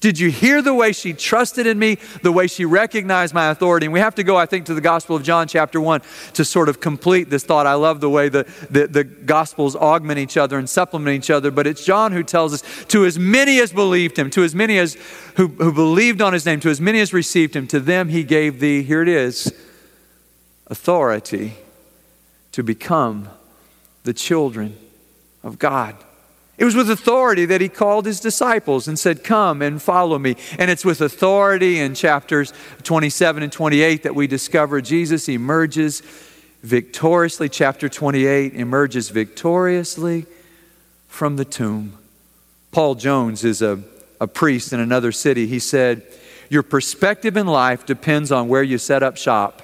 Did 0.00 0.18
you 0.18 0.30
hear 0.30 0.62
the 0.62 0.74
way 0.74 0.92
she 0.92 1.12
trusted 1.12 1.66
in 1.66 1.78
me, 1.78 1.98
the 2.22 2.30
way 2.30 2.46
she 2.46 2.64
recognized 2.64 3.34
my 3.34 3.50
authority? 3.50 3.86
And 3.86 3.92
we 3.92 3.98
have 4.00 4.14
to 4.16 4.22
go, 4.22 4.36
I 4.36 4.46
think, 4.46 4.66
to 4.66 4.74
the 4.74 4.80
Gospel 4.80 5.16
of 5.16 5.24
John, 5.24 5.48
chapter 5.48 5.80
1, 5.80 6.02
to 6.34 6.44
sort 6.44 6.68
of 6.68 6.80
complete 6.80 7.30
this 7.30 7.44
thought. 7.44 7.66
I 7.66 7.74
love 7.74 8.00
the 8.00 8.10
way 8.10 8.28
the, 8.28 8.44
the, 8.70 8.86
the 8.86 9.04
Gospels 9.04 9.74
augment 9.74 10.20
each 10.20 10.36
other 10.36 10.58
and 10.58 10.70
supplement 10.70 11.16
each 11.16 11.30
other, 11.30 11.50
but 11.50 11.66
it's 11.66 11.84
John 11.84 12.12
who 12.12 12.22
tells 12.22 12.54
us 12.54 12.62
to 12.86 13.04
as 13.06 13.18
many 13.18 13.60
as 13.60 13.72
believed 13.72 14.18
him, 14.18 14.30
to 14.30 14.44
as 14.44 14.54
many 14.54 14.78
as 14.78 14.96
who, 15.36 15.48
who 15.48 15.72
believed 15.72 16.22
on 16.22 16.32
his 16.32 16.46
name, 16.46 16.60
to 16.60 16.70
as 16.70 16.80
many 16.80 17.00
as 17.00 17.12
received 17.12 17.56
him, 17.56 17.66
to 17.68 17.80
them 17.80 18.08
he 18.08 18.22
gave 18.22 18.60
the, 18.60 18.82
here 18.82 19.02
it 19.02 19.08
is, 19.08 19.52
authority 20.68 21.54
to 22.52 22.62
become 22.62 23.28
the 24.04 24.12
children 24.12 24.76
of 25.42 25.58
God. 25.58 25.96
It 26.58 26.64
was 26.64 26.74
with 26.74 26.90
authority 26.90 27.46
that 27.46 27.60
he 27.60 27.68
called 27.68 28.04
his 28.04 28.18
disciples 28.18 28.88
and 28.88 28.98
said, 28.98 29.22
Come 29.22 29.62
and 29.62 29.80
follow 29.80 30.18
me. 30.18 30.36
And 30.58 30.72
it's 30.72 30.84
with 30.84 31.00
authority 31.00 31.78
in 31.78 31.94
chapters 31.94 32.52
27 32.82 33.44
and 33.44 33.52
28 33.52 34.02
that 34.02 34.16
we 34.16 34.26
discover 34.26 34.80
Jesus 34.80 35.28
emerges 35.28 36.02
victoriously. 36.64 37.48
Chapter 37.48 37.88
28 37.88 38.54
emerges 38.54 39.10
victoriously 39.10 40.26
from 41.06 41.36
the 41.36 41.44
tomb. 41.44 41.96
Paul 42.72 42.96
Jones 42.96 43.44
is 43.44 43.62
a, 43.62 43.80
a 44.20 44.26
priest 44.26 44.72
in 44.72 44.80
another 44.80 45.12
city. 45.12 45.46
He 45.46 45.60
said, 45.60 46.02
Your 46.50 46.64
perspective 46.64 47.36
in 47.36 47.46
life 47.46 47.86
depends 47.86 48.32
on 48.32 48.48
where 48.48 48.64
you 48.64 48.78
set 48.78 49.04
up 49.04 49.16
shop. 49.16 49.62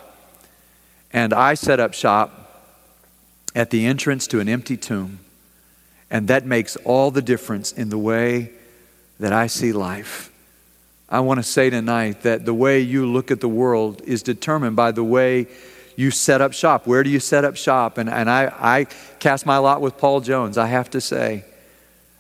And 1.13 1.35
I 1.35 1.55
set 1.55 1.81
up 1.81 1.93
shop 1.93 2.63
at 3.53 3.71
the 3.71 3.85
entrance 3.85 4.29
to 4.29 4.39
an 4.39 4.49
empty 4.49 4.77
tomb. 4.77 5.19
And 6.11 6.29
that 6.29 6.47
makes 6.47 6.77
all 6.77 7.11
the 7.11 7.23
difference 7.23 7.73
in 7.73 7.89
the 7.89 7.99
way 7.99 8.53
that 9.19 9.33
I 9.33 9.47
see 9.47 9.73
life. 9.73 10.31
I 11.09 11.21
want 11.21 11.39
to 11.39 11.45
say 11.45 11.71
tonight 11.71 12.23
that 12.23 12.45
the 12.45 12.55
way 12.55 12.81
you 12.81 13.07
look 13.07 13.31
at 13.31 13.41
the 13.41 13.49
world 13.49 14.03
is 14.03 14.23
determined 14.23 14.77
by 14.77 14.91
the 14.91 15.05
way 15.05 15.47
you 15.97 16.11
set 16.11 16.41
up 16.41 16.53
shop. 16.53 16.87
Where 16.87 17.03
do 17.03 17.11
you 17.11 17.21
set 17.21 17.45
up 17.45 17.57
shop? 17.57 17.99
And, 17.99 18.11
and 18.11 18.29
I, 18.29 18.53
I 18.59 18.85
cast 19.19 19.47
my 19.47 19.59
lot 19.59 19.81
with 19.81 19.97
Paul 19.97 20.21
Jones, 20.21 20.59
I 20.59 20.67
have 20.67 20.91
to 20.91 21.01
say. 21.01 21.45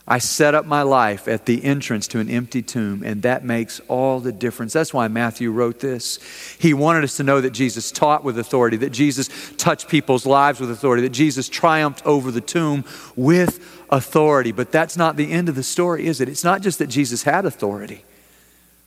I 0.06 0.18
set 0.18 0.54
up 0.54 0.66
my 0.66 0.82
life 0.82 1.28
at 1.28 1.46
the 1.46 1.64
entrance 1.64 2.06
to 2.08 2.18
an 2.18 2.28
empty 2.28 2.60
tomb, 2.60 3.02
and 3.02 3.22
that 3.22 3.42
makes 3.42 3.80
all 3.88 4.20
the 4.20 4.32
difference. 4.32 4.74
That's 4.74 4.92
why 4.92 5.08
Matthew 5.08 5.50
wrote 5.50 5.80
this. 5.80 6.18
He 6.58 6.74
wanted 6.74 7.04
us 7.04 7.16
to 7.16 7.22
know 7.22 7.40
that 7.40 7.52
Jesus 7.52 7.90
taught 7.90 8.22
with 8.22 8.38
authority, 8.38 8.76
that 8.78 8.90
Jesus 8.90 9.30
touched 9.56 9.88
people's 9.88 10.26
lives 10.26 10.60
with 10.60 10.70
authority, 10.70 11.02
that 11.04 11.12
Jesus 11.14 11.48
triumphed 11.48 12.04
over 12.04 12.30
the 12.30 12.42
tomb 12.42 12.84
with 13.16 13.84
authority. 13.88 14.52
But 14.52 14.70
that's 14.70 14.98
not 14.98 15.16
the 15.16 15.32
end 15.32 15.48
of 15.48 15.54
the 15.54 15.62
story, 15.62 16.06
is 16.06 16.20
it? 16.20 16.28
It's 16.28 16.44
not 16.44 16.60
just 16.60 16.78
that 16.80 16.88
Jesus 16.88 17.22
had 17.22 17.46
authority 17.46 18.04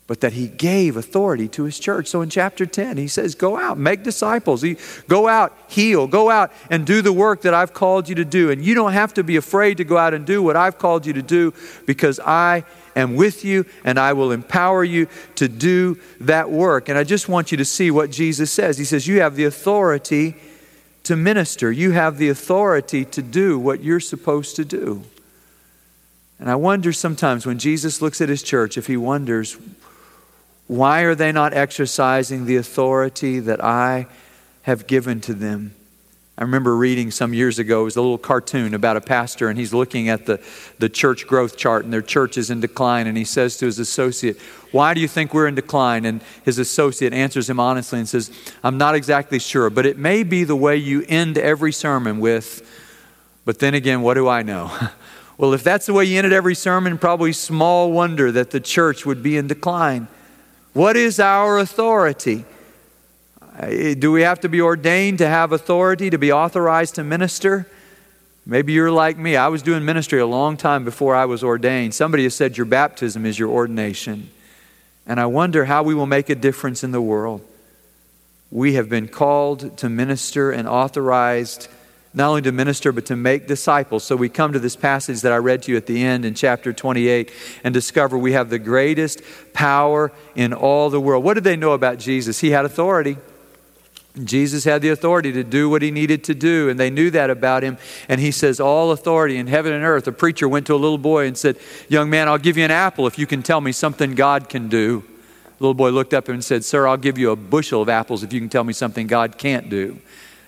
but 0.08 0.22
that 0.22 0.34
he 0.34 0.48
gave 0.48 0.96
authority 0.96 1.50
to 1.50 1.65
his 1.65 1.78
church. 1.78 2.08
So 2.08 2.22
in 2.22 2.30
chapter 2.30 2.65
10, 2.65 2.96
he 2.96 3.10
says, 3.10 3.36
Go 3.36 3.58
out, 3.58 3.78
make 3.78 4.04
disciples. 4.04 4.63
Go 5.10 5.28
out, 5.28 5.56
heal. 5.67 6.08
Go 6.08 6.30
out 6.30 6.54
and 6.70 6.88
do 6.88 7.02
the 7.02 7.12
work 7.12 7.41
that 7.41 7.54
I've 7.54 7.74
called 7.74 8.08
you 8.08 8.15
to 8.15 8.26
do. 8.26 8.50
And 8.50 8.63
you 8.63 8.74
don't 8.74 8.93
have 8.93 9.13
to 9.15 9.24
be 9.24 9.36
afraid 9.36 9.78
to 9.78 9.84
go 9.84 9.98
out 9.98 10.13
and 10.13 10.26
do 10.26 10.41
what 10.41 10.56
I've 10.56 10.78
called 10.78 11.06
you 11.06 11.12
to 11.13 11.22
do 11.22 11.54
because 11.86 12.22
I 12.22 12.63
am 12.96 13.15
with 13.15 13.43
you 13.43 13.65
and 13.84 14.00
I 14.00 14.13
will 14.13 14.32
empower 14.32 14.84
you 14.84 15.10
to 15.36 15.50
do 15.50 16.00
that 16.22 16.50
work. 16.50 16.88
And 16.88 16.98
I 16.98 17.04
just 17.04 17.28
want 17.28 17.52
you 17.52 17.58
to 17.58 17.65
see 17.65 17.91
what 17.91 18.10
Jesus 18.10 18.50
says. 18.50 18.78
He 18.78 18.86
says, 18.86 19.08
You 19.08 19.20
have 19.20 19.36
the 19.36 19.43
authority 19.43 20.36
to 21.04 21.17
minister, 21.17 21.72
you 21.72 21.91
have 21.91 22.17
the 22.17 22.30
authority 22.30 23.06
to 23.06 23.22
do 23.22 23.60
what 23.60 23.82
you're 23.82 24.00
supposed 24.00 24.56
to 24.58 24.65
do. 24.65 25.04
And 26.39 26.50
I 26.50 26.56
wonder 26.56 26.93
sometimes 26.93 27.46
when 27.46 27.58
Jesus 27.60 28.02
looks 28.02 28.22
at 28.22 28.30
his 28.30 28.43
church, 28.43 28.78
if 28.78 28.88
he 28.88 28.98
wonders, 28.98 29.58
why 30.67 31.01
are 31.01 31.15
they 31.15 31.32
not 31.32 31.53
exercising 31.53 32.45
the 32.45 32.58
authority 32.58 33.39
that 33.39 33.63
I 33.63 34.08
have 34.63 34.86
given 34.86 35.21
to 35.21 35.34
them? 35.34 35.73
I 36.39 36.43
remember 36.43 36.75
reading 36.75 37.10
some 37.10 37.34
years 37.34 37.58
ago, 37.58 37.82
it 37.82 37.86
was 37.86 37.95
a 37.95 38.01
little 38.01 38.19
cartoon 38.19 38.75
about 38.75 38.95
a 38.95 39.01
pastor, 39.01 39.49
and 39.49 39.58
he's 39.58 39.73
looking 39.73 40.08
at 40.08 40.27
the, 40.27 40.39
the 40.77 40.88
church 40.88 41.25
growth 41.25 41.58
chart, 41.58 41.84
and 41.84 41.91
their 41.91 42.03
church 42.03 42.38
is 42.38 42.51
in 42.51 42.60
decline. 42.60 43.08
And 43.08 43.17
he 43.17 43.23
says 43.23 43.58
to 43.58 43.65
his 43.65 43.80
associate, 43.80 44.39
Why 44.71 44.93
do 44.93 45.01
you 45.01 45.08
think 45.08 45.34
we're 45.34 45.47
in 45.47 45.56
decline? 45.56 46.06
And 46.06 46.21
his 46.45 46.60
associate 46.60 47.12
answers 47.12 47.49
him 47.49 47.60
honestly 47.60 47.97
and 47.97 48.08
says, 48.08 48.30
I'm 48.63 48.77
not 48.77 48.93
exactly 48.93 49.39
sure, 49.39 49.71
but 49.71 49.88
it 49.88 49.97
may 49.97 50.21
be 50.21 50.43
the 50.43 50.56
way 50.56 50.77
you 50.77 51.03
end 51.08 51.39
every 51.39 51.71
sermon 51.71 52.19
with, 52.19 52.62
but 53.43 53.58
then 53.58 53.73
again, 53.73 54.03
what 54.03 54.13
do 54.13 54.27
I 54.27 54.43
know? 54.43 54.71
well, 55.39 55.53
if 55.53 55.63
that's 55.63 55.88
the 55.88 55.93
way 55.93 56.06
you 56.06 56.19
ended 56.19 56.34
every 56.34 56.53
sermon, 56.53 56.99
probably 56.99 57.34
small 57.34 57.91
wonder 57.91 58.32
that 58.32 58.51
the 58.51 58.60
church 58.60 59.08
would 59.08 59.23
be 59.23 59.38
in 59.38 59.47
decline. 59.47 60.08
What 60.73 60.95
is 60.95 61.19
our 61.19 61.58
authority? 61.60 62.45
Uh, 63.58 63.95
do 63.97 64.12
we 64.12 64.21
have 64.21 64.39
to 64.41 64.49
be 64.49 64.62
ordained 64.62 65.17
to 65.17 65.27
have 65.27 65.51
authority, 65.51 66.10
to 66.10 66.17
be 66.17 66.32
authorized 66.32 66.95
to 66.95 67.03
minister? 67.03 67.67
Maybe 68.45 68.73
you're 68.73 68.91
like 68.91 69.17
me. 69.17 69.36
I 69.36 69.47
was 69.47 69.62
doing 69.62 69.84
ministry 69.84 70.19
a 70.19 70.27
long 70.27 70.56
time 70.56 70.86
before 70.86 71.15
I 71.15 71.25
was 71.25 71.43
ordained. 71.43 71.93
Somebody 71.95 72.23
has 72.23 72.36
said 72.36 72.56
your 72.56 72.65
baptism 72.65 73.25
is 73.25 73.38
your 73.38 73.49
ordination. 73.49 74.30
And 75.06 75.19
I 75.19 75.25
wonder 75.25 75.65
how 75.65 75.84
we 75.84 75.95
will 75.95 76.06
make 76.06 76.30
a 76.30 76.36
difference 76.36 76.84
in 76.84 76.91
the 76.91 77.01
world. 77.01 77.41
We 78.51 78.73
have 78.75 78.88
been 78.88 79.08
called 79.08 79.77
to 79.77 79.89
minister 79.89 80.51
and 80.51 80.67
authorized 80.67 81.67
not 82.17 82.30
only 82.30 82.41
to 82.41 82.51
minister, 82.51 82.91
but 82.91 83.06
to 83.06 83.15
make 83.15 83.47
disciples. 83.47 84.03
So 84.03 84.15
we 84.15 84.27
come 84.27 84.51
to 84.51 84.60
this 84.60 84.75
passage 84.75 85.21
that 85.21 85.32
I 85.32 85.38
read 85.38 85.62
to 85.63 85.71
you 85.71 85.77
at 85.77 85.86
the 85.86 86.03
end 86.03 86.25
in 86.25 86.34
chapter 86.34 86.73
28 86.73 87.32
and 87.63 87.73
discover 87.75 88.17
we 88.17 88.32
have 88.32 88.49
the 88.49 88.58
greatest 88.58 89.21
power 89.53 90.12
in 90.36 90.51
all 90.51 90.89
the 90.89 90.99
world. 90.99 91.23
What 91.23 91.36
did 91.36 91.43
they 91.43 91.56
know 91.56 91.73
about 91.73 91.99
Jesus? 91.99 92.39
He 92.39 92.49
had 92.49 92.65
authority. 92.65 93.17
Jesus 94.23 94.63
had 94.63 94.82
the 94.82 94.89
authority 94.89 95.32
to 95.34 95.43
do 95.43 95.69
what 95.69 95.84
he 95.84 95.91
needed 95.91 96.23
to 96.23 96.34
do, 96.34 96.69
and 96.69 96.80
they 96.80 96.89
knew 96.89 97.12
that 97.12 97.30
about 97.30 97.62
him. 97.62 97.77
And 98.10 98.19
he 98.19 98.32
says, 98.32 98.60
All 98.60 98.89
authority 98.89 99.38
in 99.38 99.45
heaven 99.45 99.71
and 99.71 99.84
earth. 99.84 100.08
A 100.08 100.12
preacher 100.12 100.49
went 100.49 100.65
to 100.67 100.73
a 100.73 100.75
little 100.75 100.97
boy 100.97 101.27
and 101.27 101.38
said, 101.38 101.58
Young 101.88 102.10
man, 102.10 102.27
I'll 102.27 102.39
give 102.39 102.58
you 102.58 102.65
an 102.65 102.71
apple 102.71 103.06
if 103.06 103.19
you 103.19 103.27
can 103.27 103.43
tell 103.43 103.62
me 103.62 103.71
something 103.71 104.15
God 104.15 104.49
can 104.49 104.69
do. 104.69 105.03
The 105.60 105.63
little 105.63 105.75
boy 105.75 105.91
looked 105.91 106.15
up 106.15 106.30
and 106.30 106.43
said, 106.43 106.65
Sir, 106.65 106.88
I'll 106.88 106.97
give 106.97 107.19
you 107.19 107.30
a 107.30 107.36
bushel 107.36 107.84
of 107.84 107.89
apples 107.89 108.23
if 108.23 108.34
you 108.34 108.39
can 108.39 108.49
tell 108.49 108.63
me 108.63 108.73
something 108.73 109.06
God 109.06 109.38
can't 109.38 109.69
do. 109.69 109.99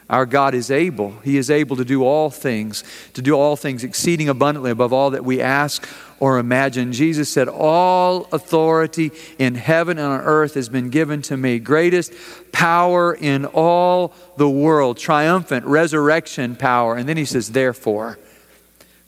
Our 0.10 0.26
God 0.26 0.56
is 0.56 0.72
able. 0.72 1.12
He 1.24 1.38
is 1.38 1.52
able 1.52 1.76
to 1.76 1.86
do 1.86 2.04
all 2.04 2.32
things, 2.32 2.84
to 3.14 3.22
do 3.22 3.36
all 3.36 3.56
things 3.56 3.84
exceeding 3.84 4.28
abundantly 4.28 4.72
above 4.72 4.92
all 4.92 5.12
that 5.12 5.24
we 5.24 5.40
ask 5.40 5.88
or 6.20 6.40
imagine. 6.40 6.92
Jesus 6.94 7.30
said, 7.30 7.48
All 7.48 8.28
authority 8.32 9.12
in 9.38 9.54
heaven 9.54 10.00
and 10.00 10.08
on 10.08 10.22
earth 10.22 10.56
has 10.56 10.68
been 10.68 10.90
given 10.90 11.22
to 11.24 11.38
me. 11.38 11.60
Greatest 11.60 12.12
power 12.52 13.14
in 13.14 13.46
all 13.46 14.14
the 14.36 14.50
world, 14.50 14.98
triumphant 14.98 15.66
resurrection 15.66 16.56
power. 16.56 16.96
And 16.96 17.08
then 17.08 17.18
he 17.18 17.26
says, 17.26 17.52
Therefore, 17.52 18.18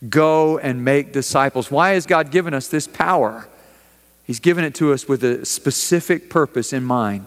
go 0.08 0.60
and 0.60 0.86
make 0.86 1.14
disciples. 1.14 1.72
Why 1.72 1.92
has 1.92 2.06
God 2.06 2.30
given 2.30 2.54
us 2.54 2.68
this 2.68 2.88
power? 2.88 3.48
He's 4.24 4.40
given 4.40 4.64
it 4.64 4.76
to 4.76 4.94
us 4.94 5.08
with 5.08 5.24
a 5.24 5.46
specific 5.48 6.30
purpose 6.30 6.74
in 6.74 6.84
mind 6.84 7.26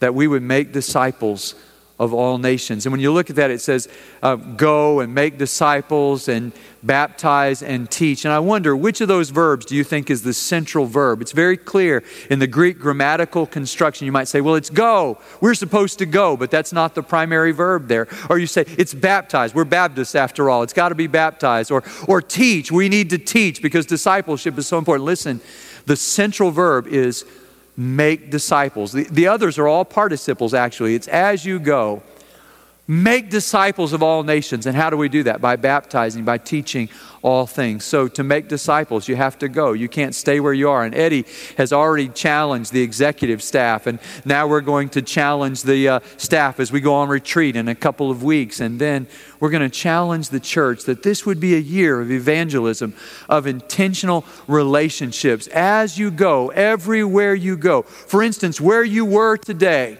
that 0.00 0.14
we 0.14 0.26
would 0.26 0.42
make 0.42 0.72
disciples 0.72 1.54
of 2.00 2.14
all 2.14 2.38
nations. 2.38 2.86
And 2.86 2.92
when 2.92 3.00
you 3.00 3.12
look 3.12 3.28
at 3.28 3.36
that, 3.36 3.50
it 3.50 3.60
says, 3.60 3.86
uh, 4.22 4.34
go 4.36 5.00
and 5.00 5.14
make 5.14 5.36
disciples 5.36 6.28
and 6.28 6.50
baptize 6.82 7.62
and 7.62 7.90
teach. 7.90 8.24
And 8.24 8.32
I 8.32 8.38
wonder, 8.38 8.74
which 8.74 9.02
of 9.02 9.08
those 9.08 9.28
verbs 9.28 9.66
do 9.66 9.76
you 9.76 9.84
think 9.84 10.08
is 10.08 10.22
the 10.22 10.32
central 10.32 10.86
verb? 10.86 11.20
It's 11.20 11.32
very 11.32 11.58
clear 11.58 12.02
in 12.30 12.38
the 12.38 12.46
Greek 12.46 12.78
grammatical 12.78 13.44
construction. 13.46 14.06
You 14.06 14.12
might 14.12 14.28
say, 14.28 14.40
well, 14.40 14.54
it's 14.54 14.70
go. 14.70 15.20
We're 15.42 15.52
supposed 15.54 15.98
to 15.98 16.06
go, 16.06 16.38
but 16.38 16.50
that's 16.50 16.72
not 16.72 16.94
the 16.94 17.02
primary 17.02 17.52
verb 17.52 17.86
there. 17.88 18.08
Or 18.30 18.38
you 18.38 18.46
say, 18.46 18.64
it's 18.78 18.94
baptized. 18.94 19.54
We're 19.54 19.70
Baptists 19.70 20.14
after 20.14 20.48
all. 20.48 20.62
It's 20.62 20.72
got 20.72 20.88
to 20.88 20.94
be 20.94 21.06
baptized. 21.06 21.70
Or, 21.70 21.84
or 22.08 22.22
teach. 22.22 22.72
We 22.72 22.88
need 22.88 23.10
to 23.10 23.18
teach 23.18 23.60
because 23.60 23.84
discipleship 23.84 24.56
is 24.56 24.66
so 24.66 24.78
important. 24.78 25.04
Listen, 25.04 25.42
the 25.84 25.96
central 25.96 26.50
verb 26.50 26.86
is 26.86 27.26
make 27.80 28.30
disciples. 28.30 28.92
The, 28.92 29.04
the 29.04 29.26
others 29.26 29.58
are 29.58 29.66
all 29.66 29.86
participles, 29.86 30.52
actually. 30.52 30.94
It's 30.94 31.08
as 31.08 31.46
you 31.46 31.58
go. 31.58 32.02
Make 32.90 33.30
disciples 33.30 33.92
of 33.92 34.02
all 34.02 34.24
nations. 34.24 34.66
And 34.66 34.76
how 34.76 34.90
do 34.90 34.96
we 34.96 35.08
do 35.08 35.22
that? 35.22 35.40
By 35.40 35.54
baptizing, 35.54 36.24
by 36.24 36.38
teaching 36.38 36.88
all 37.22 37.46
things. 37.46 37.84
So, 37.84 38.08
to 38.08 38.24
make 38.24 38.48
disciples, 38.48 39.06
you 39.06 39.14
have 39.14 39.38
to 39.38 39.48
go. 39.48 39.74
You 39.74 39.88
can't 39.88 40.12
stay 40.12 40.40
where 40.40 40.52
you 40.52 40.68
are. 40.68 40.82
And 40.82 40.92
Eddie 40.92 41.24
has 41.56 41.72
already 41.72 42.08
challenged 42.08 42.72
the 42.72 42.82
executive 42.82 43.44
staff. 43.44 43.86
And 43.86 44.00
now 44.24 44.48
we're 44.48 44.60
going 44.60 44.88
to 44.88 45.02
challenge 45.02 45.62
the 45.62 45.88
uh, 45.88 46.00
staff 46.16 46.58
as 46.58 46.72
we 46.72 46.80
go 46.80 46.94
on 46.94 47.08
retreat 47.08 47.54
in 47.54 47.68
a 47.68 47.76
couple 47.76 48.10
of 48.10 48.24
weeks. 48.24 48.58
And 48.58 48.80
then 48.80 49.06
we're 49.38 49.50
going 49.50 49.62
to 49.62 49.70
challenge 49.70 50.30
the 50.30 50.40
church 50.40 50.82
that 50.86 51.04
this 51.04 51.24
would 51.24 51.38
be 51.38 51.54
a 51.54 51.60
year 51.60 52.00
of 52.00 52.10
evangelism, 52.10 52.96
of 53.28 53.46
intentional 53.46 54.24
relationships 54.48 55.46
as 55.46 55.96
you 55.96 56.10
go, 56.10 56.48
everywhere 56.48 57.36
you 57.36 57.56
go. 57.56 57.82
For 57.82 58.20
instance, 58.20 58.60
where 58.60 58.82
you 58.82 59.04
were 59.04 59.36
today 59.36 59.98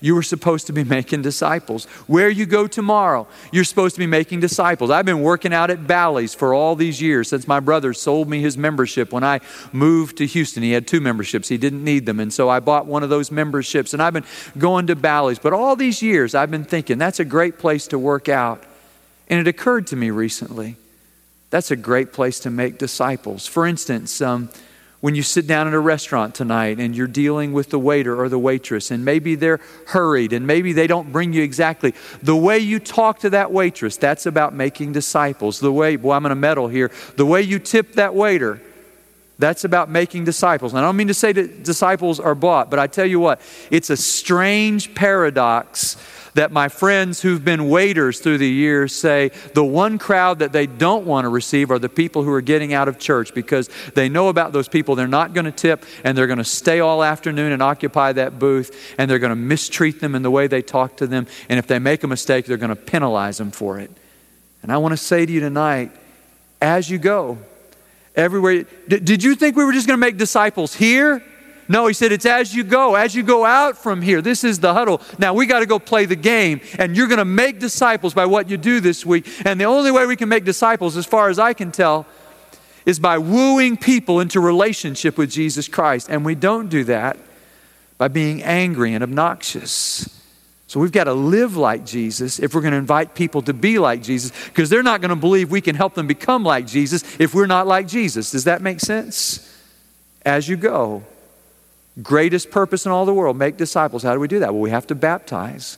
you 0.00 0.14
were 0.14 0.22
supposed 0.22 0.66
to 0.66 0.72
be 0.72 0.84
making 0.84 1.22
disciples. 1.22 1.84
Where 2.06 2.28
you 2.28 2.46
go 2.46 2.66
tomorrow, 2.66 3.26
you're 3.52 3.64
supposed 3.64 3.94
to 3.96 3.98
be 3.98 4.06
making 4.06 4.40
disciples. 4.40 4.90
I've 4.90 5.04
been 5.04 5.22
working 5.22 5.52
out 5.52 5.70
at 5.70 5.86
Bally's 5.86 6.34
for 6.34 6.54
all 6.54 6.76
these 6.76 7.00
years 7.00 7.28
since 7.28 7.46
my 7.46 7.60
brother 7.60 7.92
sold 7.92 8.28
me 8.28 8.40
his 8.40 8.56
membership 8.56 9.12
when 9.12 9.24
I 9.24 9.40
moved 9.72 10.18
to 10.18 10.26
Houston. 10.26 10.62
He 10.62 10.72
had 10.72 10.86
two 10.86 11.00
memberships, 11.00 11.48
he 11.48 11.58
didn't 11.58 11.84
need 11.84 12.06
them. 12.06 12.20
And 12.20 12.32
so 12.32 12.48
I 12.48 12.60
bought 12.60 12.86
one 12.86 13.02
of 13.02 13.10
those 13.10 13.30
memberships 13.30 13.92
and 13.92 14.02
I've 14.02 14.14
been 14.14 14.26
going 14.58 14.86
to 14.88 14.96
Bally's. 14.96 15.38
But 15.38 15.52
all 15.52 15.76
these 15.76 16.02
years, 16.02 16.34
I've 16.34 16.50
been 16.50 16.64
thinking 16.64 16.98
that's 16.98 17.20
a 17.20 17.24
great 17.24 17.58
place 17.58 17.86
to 17.88 17.98
work 17.98 18.28
out. 18.28 18.64
And 19.28 19.38
it 19.38 19.46
occurred 19.46 19.86
to 19.88 19.96
me 19.96 20.10
recently 20.10 20.76
that's 21.50 21.72
a 21.72 21.76
great 21.76 22.12
place 22.12 22.40
to 22.40 22.50
make 22.50 22.78
disciples. 22.78 23.46
For 23.46 23.66
instance, 23.66 24.22
um, 24.22 24.48
when 25.00 25.14
you 25.14 25.22
sit 25.22 25.46
down 25.46 25.66
at 25.66 25.72
a 25.72 25.80
restaurant 25.80 26.34
tonight 26.34 26.78
and 26.78 26.94
you're 26.94 27.06
dealing 27.06 27.52
with 27.52 27.70
the 27.70 27.78
waiter 27.78 28.20
or 28.20 28.28
the 28.28 28.38
waitress, 28.38 28.90
and 28.90 29.04
maybe 29.04 29.34
they're 29.34 29.60
hurried 29.88 30.32
and 30.32 30.46
maybe 30.46 30.72
they 30.72 30.86
don't 30.86 31.10
bring 31.10 31.32
you 31.32 31.42
exactly 31.42 31.94
the 32.22 32.36
way 32.36 32.58
you 32.58 32.78
talk 32.78 33.20
to 33.20 33.30
that 33.30 33.50
waitress, 33.50 33.96
that's 33.96 34.26
about 34.26 34.54
making 34.54 34.92
disciples. 34.92 35.58
The 35.60 35.72
way, 35.72 35.96
boy, 35.96 36.12
I'm 36.12 36.22
going 36.22 36.30
to 36.30 36.36
meddle 36.36 36.68
here, 36.68 36.90
the 37.16 37.26
way 37.26 37.40
you 37.40 37.58
tip 37.58 37.94
that 37.94 38.14
waiter, 38.14 38.60
that's 39.38 39.64
about 39.64 39.88
making 39.88 40.24
disciples. 40.24 40.72
And 40.72 40.80
I 40.80 40.82
don't 40.82 40.96
mean 40.96 41.08
to 41.08 41.14
say 41.14 41.32
that 41.32 41.64
disciples 41.64 42.20
are 42.20 42.34
bought, 42.34 42.68
but 42.68 42.78
I 42.78 42.86
tell 42.86 43.06
you 43.06 43.18
what, 43.18 43.40
it's 43.70 43.88
a 43.88 43.96
strange 43.96 44.94
paradox 44.94 45.96
that 46.34 46.52
my 46.52 46.68
friends 46.68 47.20
who've 47.20 47.44
been 47.44 47.68
waiters 47.68 48.20
through 48.20 48.38
the 48.38 48.48
years 48.48 48.94
say 48.94 49.30
the 49.54 49.64
one 49.64 49.98
crowd 49.98 50.40
that 50.40 50.52
they 50.52 50.66
don't 50.66 51.06
want 51.06 51.24
to 51.24 51.28
receive 51.28 51.70
are 51.70 51.78
the 51.78 51.88
people 51.88 52.22
who 52.22 52.32
are 52.32 52.40
getting 52.40 52.72
out 52.72 52.88
of 52.88 52.98
church 52.98 53.34
because 53.34 53.68
they 53.94 54.08
know 54.08 54.28
about 54.28 54.52
those 54.52 54.68
people 54.68 54.94
they're 54.94 55.08
not 55.08 55.34
going 55.34 55.44
to 55.44 55.52
tip 55.52 55.84
and 56.04 56.16
they're 56.16 56.26
going 56.26 56.38
to 56.38 56.44
stay 56.44 56.80
all 56.80 57.02
afternoon 57.02 57.52
and 57.52 57.62
occupy 57.62 58.12
that 58.12 58.38
booth 58.38 58.94
and 58.98 59.10
they're 59.10 59.18
going 59.18 59.30
to 59.30 59.36
mistreat 59.36 60.00
them 60.00 60.14
in 60.14 60.22
the 60.22 60.30
way 60.30 60.46
they 60.46 60.62
talk 60.62 60.96
to 60.96 61.06
them. 61.06 61.26
And 61.48 61.58
if 61.58 61.66
they 61.66 61.78
make 61.78 62.02
a 62.04 62.08
mistake, 62.08 62.46
they're 62.46 62.56
going 62.56 62.70
to 62.70 62.76
penalize 62.76 63.38
them 63.38 63.50
for 63.50 63.78
it. 63.78 63.90
And 64.62 64.72
I 64.72 64.78
want 64.78 64.92
to 64.92 64.96
say 64.96 65.24
to 65.24 65.32
you 65.32 65.40
tonight, 65.40 65.92
as 66.60 66.90
you 66.90 66.98
go, 66.98 67.38
everywhere, 68.14 68.64
did 68.88 69.22
you 69.22 69.34
think 69.34 69.56
we 69.56 69.64
were 69.64 69.72
just 69.72 69.86
going 69.86 69.98
to 69.98 70.06
make 70.06 70.16
disciples 70.16 70.74
here? 70.74 71.24
No, 71.70 71.86
he 71.86 71.94
said, 71.94 72.10
it's 72.10 72.26
as 72.26 72.52
you 72.52 72.64
go, 72.64 72.96
as 72.96 73.14
you 73.14 73.22
go 73.22 73.44
out 73.44 73.78
from 73.78 74.02
here. 74.02 74.20
This 74.20 74.42
is 74.42 74.58
the 74.58 74.74
huddle. 74.74 75.00
Now 75.20 75.34
we 75.34 75.46
got 75.46 75.60
to 75.60 75.66
go 75.66 75.78
play 75.78 76.04
the 76.04 76.16
game, 76.16 76.60
and 76.80 76.96
you're 76.96 77.06
going 77.06 77.18
to 77.18 77.24
make 77.24 77.60
disciples 77.60 78.12
by 78.12 78.26
what 78.26 78.50
you 78.50 78.56
do 78.56 78.80
this 78.80 79.06
week. 79.06 79.24
And 79.44 79.60
the 79.60 79.66
only 79.66 79.92
way 79.92 80.04
we 80.04 80.16
can 80.16 80.28
make 80.28 80.44
disciples, 80.44 80.96
as 80.96 81.06
far 81.06 81.28
as 81.28 81.38
I 81.38 81.52
can 81.52 81.70
tell, 81.70 82.06
is 82.84 82.98
by 82.98 83.18
wooing 83.18 83.76
people 83.76 84.18
into 84.18 84.40
relationship 84.40 85.16
with 85.16 85.30
Jesus 85.30 85.68
Christ. 85.68 86.08
And 86.10 86.24
we 86.24 86.34
don't 86.34 86.68
do 86.70 86.82
that 86.84 87.16
by 87.98 88.08
being 88.08 88.42
angry 88.42 88.92
and 88.92 89.04
obnoxious. 89.04 90.08
So 90.66 90.80
we've 90.80 90.90
got 90.90 91.04
to 91.04 91.14
live 91.14 91.56
like 91.56 91.86
Jesus 91.86 92.40
if 92.40 92.52
we're 92.52 92.62
going 92.62 92.72
to 92.72 92.78
invite 92.78 93.14
people 93.14 93.42
to 93.42 93.54
be 93.54 93.78
like 93.78 94.02
Jesus, 94.02 94.32
because 94.46 94.70
they're 94.70 94.82
not 94.82 95.00
going 95.00 95.10
to 95.10 95.14
believe 95.14 95.52
we 95.52 95.60
can 95.60 95.76
help 95.76 95.94
them 95.94 96.08
become 96.08 96.42
like 96.42 96.66
Jesus 96.66 97.04
if 97.20 97.32
we're 97.32 97.46
not 97.46 97.68
like 97.68 97.86
Jesus. 97.86 98.32
Does 98.32 98.42
that 98.42 98.60
make 98.60 98.80
sense? 98.80 99.46
As 100.26 100.48
you 100.48 100.56
go, 100.56 101.04
Greatest 102.02 102.50
purpose 102.50 102.86
in 102.86 102.92
all 102.92 103.04
the 103.04 103.14
world 103.14 103.36
make 103.36 103.56
disciples. 103.56 104.02
How 104.02 104.14
do 104.14 104.20
we 104.20 104.28
do 104.28 104.38
that? 104.38 104.52
Well, 104.52 104.62
we 104.62 104.70
have 104.70 104.86
to 104.88 104.94
baptize. 104.94 105.76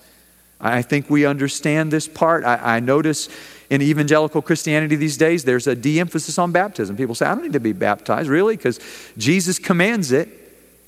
I 0.61 0.83
think 0.83 1.11
we 1.11 1.27
understand 1.27 1.91
this 1.91 2.07
part. 2.07 2.45
I, 2.45 2.77
I 2.77 2.81
notice 2.81 3.29
in 3.69 3.83
evangelical 3.83 4.43
Christianity 4.43 4.95
these 4.95 5.17
days, 5.17 5.45
there's 5.45 5.67
a 5.67 5.75
de 5.75 5.99
emphasis 5.99 6.39
on 6.39 6.53
baptism. 6.53 6.97
People 6.97 7.15
say, 7.15 7.27
I 7.27 7.35
don't 7.35 7.43
need 7.43 7.55
to 7.55 7.61
be 7.61 7.73
baptized, 7.73 8.29
really, 8.29 8.57
because 8.57 8.79
Jesus 9.19 9.59
commands 9.59 10.13
it. 10.13 10.29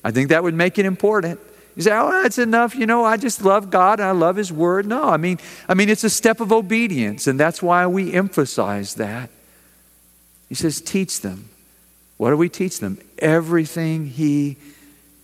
I 0.03 0.11
think 0.11 0.29
that 0.29 0.43
would 0.43 0.53
make 0.53 0.77
it 0.77 0.85
important. 0.85 1.39
You 1.75 1.81
say, 1.81 1.91
oh, 1.91 2.21
that's 2.23 2.37
enough. 2.37 2.73
You 2.75 2.85
know, 2.85 3.03
I 3.03 3.17
just 3.17 3.43
love 3.43 3.69
God 3.69 3.99
and 3.99 4.07
I 4.07 4.11
love 4.11 4.37
His 4.37 4.53
Word. 4.53 4.85
No, 4.85 5.09
I 5.09 5.17
mean, 5.17 5.39
I 5.67 5.73
mean, 5.73 5.89
it's 5.89 6.05
a 6.05 6.09
step 6.09 6.39
of 6.39 6.53
obedience, 6.53 7.27
and 7.27 7.37
that's 7.37 7.61
why 7.61 7.85
we 7.87 8.13
emphasize 8.13 8.93
that. 8.95 9.29
He 10.47 10.55
says, 10.55 10.79
teach 10.79 11.19
them. 11.19 11.49
What 12.17 12.29
do 12.29 12.37
we 12.37 12.47
teach 12.47 12.79
them? 12.79 12.97
Everything 13.17 14.07
He 14.07 14.55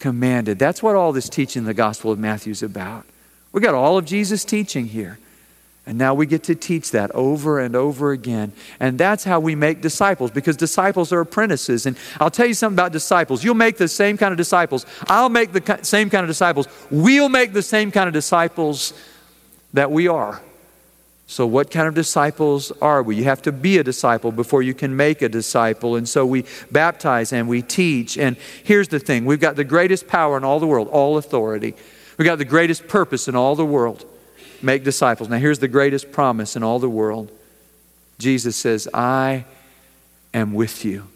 commanded. 0.01 0.59
That's 0.59 0.83
what 0.83 0.95
all 0.95 1.13
this 1.13 1.29
teaching 1.29 1.61
in 1.61 1.65
the 1.65 1.73
Gospel 1.73 2.11
of 2.11 2.19
Matthew 2.19 2.51
is 2.51 2.63
about. 2.63 3.05
We 3.53 3.61
got 3.61 3.75
all 3.75 3.97
of 3.97 4.05
Jesus' 4.05 4.43
teaching 4.43 4.87
here. 4.87 5.19
And 5.85 5.97
now 5.97 6.13
we 6.13 6.25
get 6.25 6.43
to 6.43 6.55
teach 6.55 6.91
that 6.91 7.09
over 7.11 7.59
and 7.59 7.75
over 7.75 8.11
again. 8.11 8.53
And 8.79 8.99
that's 8.99 9.23
how 9.23 9.39
we 9.39 9.55
make 9.55 9.81
disciples 9.81 10.29
because 10.29 10.55
disciples 10.55 11.11
are 11.11 11.21
apprentices. 11.21 11.85
And 11.85 11.97
I'll 12.19 12.29
tell 12.29 12.45
you 12.45 12.53
something 12.53 12.75
about 12.75 12.91
disciples. 12.91 13.43
You'll 13.43 13.55
make 13.55 13.77
the 13.77 13.87
same 13.87 14.17
kind 14.17 14.31
of 14.31 14.37
disciples. 14.37 14.85
I'll 15.07 15.29
make 15.29 15.53
the 15.53 15.79
same 15.83 16.09
kind 16.09 16.23
of 16.23 16.29
disciples. 16.29 16.67
We'll 16.91 17.29
make 17.29 17.53
the 17.53 17.63
same 17.63 17.91
kind 17.91 18.07
of 18.07 18.13
disciples 18.13 18.93
that 19.73 19.91
we 19.91 20.07
are. 20.07 20.41
So, 21.31 21.47
what 21.47 21.71
kind 21.71 21.87
of 21.87 21.93
disciples 21.93 22.73
are 22.81 23.01
we? 23.01 23.15
You 23.15 23.23
have 23.23 23.41
to 23.43 23.53
be 23.53 23.77
a 23.77 23.85
disciple 23.85 24.33
before 24.33 24.61
you 24.61 24.73
can 24.73 24.97
make 24.97 25.21
a 25.21 25.29
disciple. 25.29 25.95
And 25.95 26.07
so 26.07 26.25
we 26.25 26.43
baptize 26.71 27.31
and 27.31 27.47
we 27.47 27.61
teach. 27.61 28.17
And 28.17 28.35
here's 28.65 28.89
the 28.89 28.99
thing 28.99 29.23
we've 29.23 29.39
got 29.39 29.55
the 29.55 29.63
greatest 29.63 30.09
power 30.09 30.35
in 30.35 30.43
all 30.43 30.59
the 30.59 30.67
world, 30.67 30.89
all 30.89 31.17
authority. 31.17 31.73
We've 32.17 32.25
got 32.25 32.37
the 32.37 32.43
greatest 32.43 32.89
purpose 32.89 33.29
in 33.29 33.37
all 33.37 33.55
the 33.55 33.65
world 33.65 34.03
make 34.61 34.83
disciples. 34.83 35.29
Now, 35.29 35.37
here's 35.37 35.59
the 35.59 35.69
greatest 35.69 36.11
promise 36.11 36.57
in 36.57 36.63
all 36.63 36.79
the 36.79 36.89
world 36.89 37.31
Jesus 38.19 38.57
says, 38.57 38.89
I 38.93 39.45
am 40.33 40.53
with 40.53 40.83
you 40.83 41.07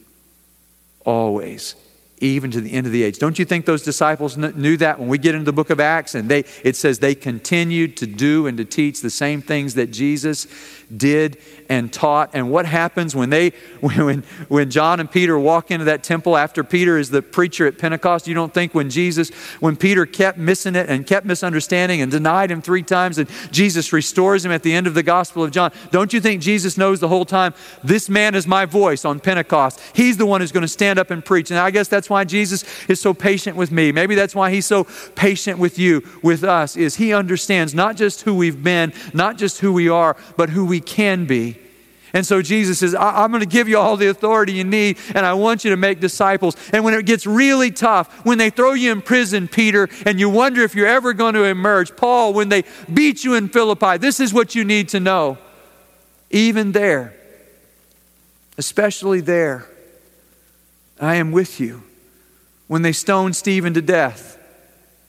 always 1.06 1.76
even 2.26 2.52
to 2.52 2.62
the 2.62 2.74
end 2.74 2.86
of 2.86 2.94
the 2.94 3.04
age. 3.04 3.18
Don't 3.18 3.40
you 3.40 3.46
think 3.46 3.66
those 3.66 3.84
disciples 3.84 4.38
knew 4.38 4.78
that 4.78 5.00
when 5.00 5.08
we 5.08 5.18
get 5.18 5.36
into 5.36 5.46
the 5.46 5.54
book 5.54 5.70
of 5.70 5.80
Acts 5.80 6.16
and 6.16 6.30
they 6.30 6.44
it 6.64 6.76
says 6.76 7.00
they 7.00 7.16
continued 7.16 7.98
to 7.98 8.08
do 8.08 8.48
and 8.48 8.58
to 8.58 8.66
teach 8.66 9.02
the 9.02 9.10
same 9.10 9.42
things 9.42 9.76
that 9.76 9.92
Jesus 9.92 10.48
did 10.96 11.38
and 11.70 11.92
taught. 11.92 12.32
And 12.34 12.52
what 12.52 12.66
happens 12.66 13.16
when 13.16 13.30
they 13.30 13.50
when 13.80 14.22
when 14.48 14.70
John 14.70 15.00
and 15.00 15.10
Peter 15.10 15.38
walk 15.38 15.72
into 15.72 15.86
that 15.86 16.04
temple 16.04 16.38
after 16.38 16.64
Peter 16.64 16.98
is 16.98 17.10
the 17.10 17.22
preacher 17.22 17.68
at 17.68 17.78
Pentecost? 17.78 18.28
You 18.28 18.34
don't 18.34 18.54
think 18.54 18.74
when 18.74 18.90
Jesus, 18.90 19.30
when 19.60 19.76
Peter 19.76 20.06
kept 20.06 20.38
missing 20.38 20.76
it 20.76 20.90
and 20.90 21.06
kept 21.06 21.26
misunderstanding 21.26 22.02
and 22.02 22.12
denied 22.12 22.52
him 22.52 22.62
three 22.62 22.84
times, 22.84 23.18
and 23.18 23.30
Jesus 23.52 23.92
restores 23.94 24.46
him 24.46 24.52
at 24.52 24.64
the 24.64 24.74
end 24.74 24.88
of 24.88 24.94
the 24.94 25.04
Gospel 25.04 25.44
of 25.44 25.52
John, 25.52 25.72
don't 25.92 26.14
you 26.14 26.22
think 26.22 26.42
Jesus 26.42 26.78
knows 26.78 27.00
the 27.00 27.08
whole 27.08 27.26
time, 27.26 27.54
this 27.84 28.10
man 28.10 28.36
is 28.36 28.48
my 28.48 28.66
voice 28.66 29.06
on 29.06 29.20
Pentecost? 29.20 29.80
He's 29.94 30.18
the 30.18 30.26
one 30.26 30.42
who's 30.42 30.52
going 30.52 30.62
to 30.62 30.68
stand 30.68 31.00
up 31.00 31.12
and 31.12 31.24
preach. 31.24 31.52
And 31.52 31.60
I 31.60 31.72
guess 31.72 31.88
that's 31.88 32.10
why 32.10 32.24
Jesus 32.24 32.64
is 32.88 33.00
so 33.00 33.14
patient 33.14 33.58
with 33.58 33.72
me. 33.72 33.92
Maybe 33.92 34.16
that's 34.16 34.36
why 34.36 34.52
he's 34.52 34.66
so 34.66 34.88
patient 35.16 35.60
with 35.60 35.80
you, 35.80 36.04
with 36.22 36.44
us, 36.44 36.76
is 36.76 36.96
he 36.96 37.14
understands 37.14 37.74
not 37.74 37.96
just 37.96 38.22
who 38.22 38.36
we've 38.36 38.64
been, 38.64 38.94
not 39.14 39.38
just 39.38 39.60
who 39.60 39.74
we 39.74 39.90
are, 39.90 40.16
but 40.38 40.50
who 40.50 40.66
we 40.66 40.75
can 40.82 41.26
be. 41.26 41.58
And 42.16 42.26
so 42.26 42.42
Jesus 42.42 42.80
says, 42.80 42.96
I- 42.96 43.26
am 43.26 43.32
going 43.32 43.42
to 43.42 43.46
give 43.46 43.68
you 43.68 43.78
all 43.78 43.98
the 43.98 44.08
authority 44.08 44.54
you 44.54 44.64
need, 44.64 44.98
and 45.14 45.26
I 45.26 45.34
want 45.34 45.66
you 45.66 45.72
to 45.72 45.78
make 45.78 46.00
disciples. 46.00 46.56
And 46.72 46.86
when 46.86 46.94
it 46.94 47.06
gets 47.06 47.28
really 47.28 47.72
tough, 47.72 48.26
when 48.26 48.38
they 48.38 48.50
throw 48.50 48.72
you 48.72 48.94
in 48.94 49.02
prison, 49.02 49.50
Peter, 49.50 49.90
and 50.06 50.18
you 50.18 50.30
wonder 50.30 50.62
if 50.62 50.76
you're 50.76 50.88
ever 50.88 51.12
going 51.12 51.34
to 51.34 51.44
emerge, 51.44 51.94
Paul, 51.98 52.34
when 52.34 52.48
they 52.48 52.64
beat 52.94 53.26
you 53.26 53.34
in 53.34 53.50
Philippi, 53.50 53.98
this 53.98 54.22
is 54.22 54.34
what 54.34 54.56
you 54.56 54.64
need 54.64 54.88
to 54.90 55.02
know. 55.02 55.38
Even 56.32 56.72
there, 56.72 57.14
especially 58.58 59.20
there, 59.20 59.68
I 61.02 61.16
am 61.16 61.34
with 61.34 61.60
you. 61.60 61.84
When 62.68 62.82
they 62.82 62.94
stone 62.94 63.34
Stephen 63.34 63.74
to 63.74 63.82
death, 63.82 64.40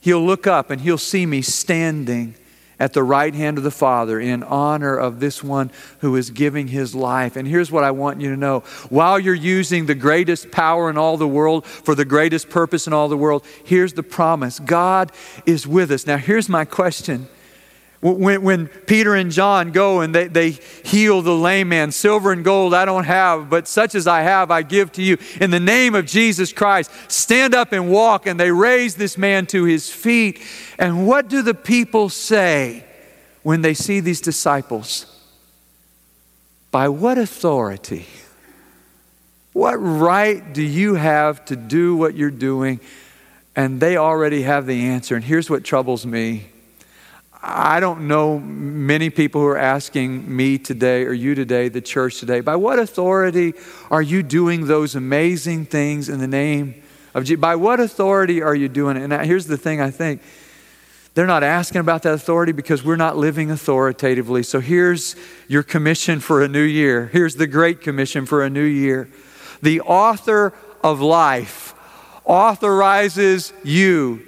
he'll 0.01 0.25
look 0.25 0.45
up 0.45 0.69
and 0.69 0.81
he'll 0.81 0.97
see 0.97 1.25
me 1.25 1.41
standing 1.41 2.35
at 2.79 2.93
the 2.93 3.03
right 3.03 3.33
hand 3.33 3.57
of 3.57 3.63
the 3.63 3.71
Father 3.71 4.19
in 4.19 4.43
honor 4.43 4.95
of 4.95 5.19
this 5.19 5.43
one 5.43 5.71
who 5.99 6.15
is 6.15 6.29
giving 6.29 6.67
his 6.67 6.93
life. 6.93 7.35
And 7.35 7.47
here's 7.47 7.71
what 7.71 7.83
I 7.83 7.91
want 7.91 8.21
you 8.21 8.29
to 8.29 8.37
know 8.37 8.59
while 8.89 9.19
you're 9.19 9.33
using 9.33 9.85
the 9.85 9.95
greatest 9.95 10.51
power 10.51 10.89
in 10.89 10.97
all 10.97 11.17
the 11.17 11.27
world 11.27 11.65
for 11.65 11.95
the 11.95 12.05
greatest 12.05 12.49
purpose 12.49 12.87
in 12.87 12.93
all 12.93 13.07
the 13.07 13.17
world, 13.17 13.45
here's 13.65 13.93
the 13.93 14.03
promise 14.03 14.59
God 14.59 15.11
is 15.45 15.67
with 15.67 15.91
us. 15.91 16.05
Now, 16.05 16.17
here's 16.17 16.49
my 16.49 16.65
question 16.65 17.27
when, 18.13 18.43
when 18.43 18.67
Peter 18.67 19.15
and 19.15 19.31
John 19.31 19.71
go 19.71 20.01
and 20.01 20.13
they, 20.13 20.27
they 20.27 20.51
heal 20.51 21.21
the 21.21 21.35
lame 21.35 21.69
man, 21.69 21.91
silver 21.91 22.31
and 22.31 22.43
gold 22.43 22.73
I 22.73 22.85
don't 22.85 23.05
have, 23.05 23.49
but 23.49 23.67
such 23.67 23.95
as 23.95 24.07
I 24.07 24.21
have, 24.21 24.51
I 24.51 24.61
give 24.61 24.91
to 24.93 25.01
you. 25.01 25.17
In 25.41 25.51
the 25.51 25.59
name 25.59 25.95
of 25.95 26.05
Jesus 26.05 26.53
Christ, 26.53 26.91
stand 27.07 27.55
up 27.55 27.71
and 27.71 27.89
walk. 27.89 28.27
And 28.27 28.39
they 28.39 28.51
raise 28.51 28.95
this 28.95 29.17
man 29.17 29.45
to 29.47 29.63
his 29.63 29.89
feet. 29.89 30.41
And 30.77 31.07
what 31.07 31.27
do 31.27 31.41
the 31.41 31.53
people 31.53 32.09
say 32.09 32.85
when 33.43 33.61
they 33.61 33.73
see 33.73 33.99
these 33.99 34.21
disciples? 34.21 35.05
By 36.69 36.89
what 36.89 37.17
authority? 37.17 38.05
What 39.53 39.75
right 39.77 40.53
do 40.53 40.61
you 40.61 40.93
have 40.93 41.43
to 41.45 41.55
do 41.55 41.95
what 41.95 42.13
you're 42.13 42.29
doing? 42.29 42.79
And 43.55 43.79
they 43.79 43.97
already 43.97 44.43
have 44.43 44.67
the 44.67 44.85
answer. 44.85 45.15
And 45.15 45.25
here's 45.25 45.49
what 45.49 45.63
troubles 45.63 46.05
me 46.05 46.49
I 47.49 47.79
don't 47.79 48.09
know 48.09 48.39
many 48.39 49.09
people 49.09 49.39
who 49.39 49.47
are 49.47 49.57
asking 49.57 50.35
me 50.35 50.57
today 50.57 51.05
or 51.05 51.13
you 51.13 51.33
today, 51.33 51.69
the 51.69 51.79
church 51.79 52.19
today, 52.19 52.41
by 52.41 52.57
what 52.57 52.77
authority 52.77 53.53
are 53.89 54.01
you 54.01 54.21
doing 54.21 54.67
those 54.67 54.95
amazing 54.95 55.65
things 55.65 56.09
in 56.09 56.19
the 56.19 56.27
name 56.27 56.83
of 57.13 57.23
Jesus? 57.23 57.39
By 57.39 57.55
what 57.55 57.79
authority 57.79 58.41
are 58.41 58.53
you 58.53 58.67
doing 58.67 58.97
it? 58.97 59.03
And 59.09 59.25
here's 59.25 59.47
the 59.47 59.55
thing 59.55 59.79
I 59.79 59.91
think 59.91 60.21
they're 61.13 61.25
not 61.25 61.41
asking 61.41 61.79
about 61.79 62.03
that 62.03 62.13
authority 62.13 62.51
because 62.51 62.83
we're 62.83 62.97
not 62.97 63.15
living 63.15 63.49
authoritatively. 63.49 64.43
So 64.43 64.59
here's 64.59 65.15
your 65.47 65.63
commission 65.63 66.19
for 66.19 66.43
a 66.43 66.49
new 66.49 66.61
year. 66.61 67.07
Here's 67.13 67.37
the 67.37 67.47
great 67.47 67.79
commission 67.79 68.25
for 68.25 68.43
a 68.43 68.49
new 68.49 68.61
year. 68.61 69.09
The 69.61 69.79
author 69.81 70.53
of 70.83 70.99
life 70.99 71.73
authorizes 72.25 73.53
you 73.63 74.26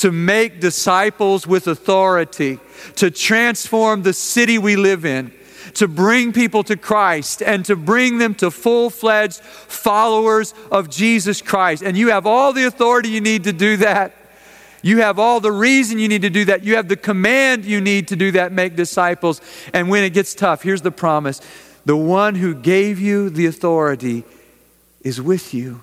to 0.00 0.10
make 0.10 0.60
disciples 0.60 1.46
with 1.46 1.66
authority, 1.66 2.58
to 2.96 3.10
transform 3.10 4.02
the 4.02 4.12
city 4.12 4.56
we 4.56 4.74
live 4.76 5.04
in, 5.04 5.32
to 5.74 5.86
bring 5.86 6.32
people 6.32 6.64
to 6.64 6.76
Christ, 6.76 7.42
and 7.42 7.64
to 7.66 7.76
bring 7.76 8.18
them 8.18 8.34
to 8.36 8.50
full 8.50 8.88
fledged 8.88 9.40
followers 9.40 10.54
of 10.72 10.88
Jesus 10.88 11.42
Christ. 11.42 11.82
And 11.82 11.98
you 11.98 12.08
have 12.08 12.26
all 12.26 12.52
the 12.52 12.64
authority 12.64 13.10
you 13.10 13.20
need 13.20 13.44
to 13.44 13.52
do 13.52 13.76
that. 13.78 14.14
You 14.82 15.02
have 15.02 15.18
all 15.18 15.40
the 15.40 15.52
reason 15.52 15.98
you 15.98 16.08
need 16.08 16.22
to 16.22 16.30
do 16.30 16.46
that. 16.46 16.64
You 16.64 16.76
have 16.76 16.88
the 16.88 16.96
command 16.96 17.66
you 17.66 17.82
need 17.82 18.08
to 18.08 18.16
do 18.16 18.32
that, 18.32 18.52
make 18.52 18.76
disciples. 18.76 19.42
And 19.74 19.90
when 19.90 20.02
it 20.02 20.14
gets 20.14 20.34
tough, 20.34 20.62
here's 20.62 20.82
the 20.82 20.90
promise 20.90 21.40
the 21.84 21.96
one 21.96 22.34
who 22.34 22.54
gave 22.54 22.98
you 22.98 23.28
the 23.28 23.46
authority 23.46 24.24
is 25.02 25.20
with 25.20 25.52
you. 25.52 25.82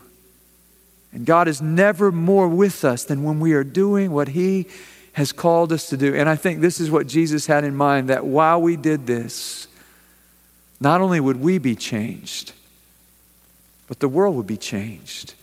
And 1.18 1.26
God 1.26 1.48
is 1.48 1.64
never 1.64 2.12
more 2.12 2.48
with 2.48 2.86
us 2.86 3.04
than 3.04 3.24
when 3.24 3.40
we 3.40 3.54
are 3.54 3.64
doing 3.64 4.12
what 4.12 4.28
He 4.28 4.68
has 5.14 5.32
called 5.32 5.74
us 5.74 5.90
to 5.90 5.98
do. 5.98 6.14
And 6.14 6.30
I 6.30 6.36
think 6.36 6.62
this 6.62 6.80
is 6.80 6.92
what 6.92 7.08
Jesus 7.08 7.48
had 7.48 7.64
in 7.64 7.76
mind 7.76 8.10
that 8.10 8.24
while 8.24 8.62
we 8.62 8.76
did 8.76 9.08
this, 9.08 9.68
not 10.80 11.02
only 11.02 11.20
would 11.20 11.42
we 11.42 11.58
be 11.58 11.76
changed, 11.76 12.54
but 13.88 14.00
the 14.00 14.08
world 14.08 14.36
would 14.36 14.46
be 14.46 14.58
changed. 14.58 15.34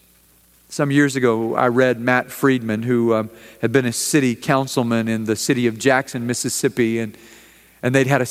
Some 0.69 0.93
years 0.93 1.17
ago, 1.17 1.57
I 1.57 1.67
read 1.67 1.99
Matt 1.99 2.31
Friedman, 2.31 2.85
who 2.85 3.13
um, 3.13 3.31
had 3.61 3.73
been 3.73 3.85
a 3.85 3.93
city 3.93 4.37
councilman 4.37 5.09
in 5.09 5.25
the 5.25 5.35
city 5.35 5.67
of 5.67 5.77
Jackson, 5.77 6.25
Mississippi, 6.25 7.01
and, 7.01 7.19
and 7.83 7.93
they'd 7.93 8.07
had 8.07 8.23
a, 8.23 8.29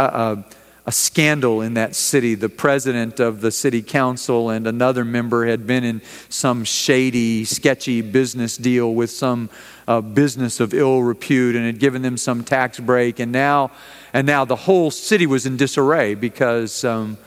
a, 0.00 0.44
a 0.88 0.90
scandal 0.90 1.60
in 1.60 1.74
that 1.74 1.94
city. 1.94 2.34
The 2.34 2.48
president 2.48 3.20
of 3.20 3.42
the 3.42 3.50
city 3.50 3.82
council 3.82 4.48
and 4.48 4.66
another 4.66 5.04
member 5.04 5.44
had 5.44 5.66
been 5.66 5.84
in 5.84 6.00
some 6.30 6.64
shady, 6.64 7.44
sketchy 7.44 8.00
business 8.00 8.56
deal 8.56 8.94
with 8.94 9.10
some 9.10 9.50
uh, 9.86 10.00
business 10.00 10.60
of 10.60 10.72
ill 10.72 11.02
repute 11.02 11.56
and 11.56 11.66
had 11.66 11.78
given 11.78 12.00
them 12.00 12.16
some 12.16 12.42
tax 12.42 12.80
break. 12.80 13.20
And 13.20 13.30
now, 13.30 13.70
and 14.14 14.26
now 14.26 14.46
the 14.46 14.56
whole 14.56 14.90
city 14.90 15.26
was 15.26 15.44
in 15.44 15.58
disarray 15.58 16.14
because 16.14 16.82
um, 16.84 17.18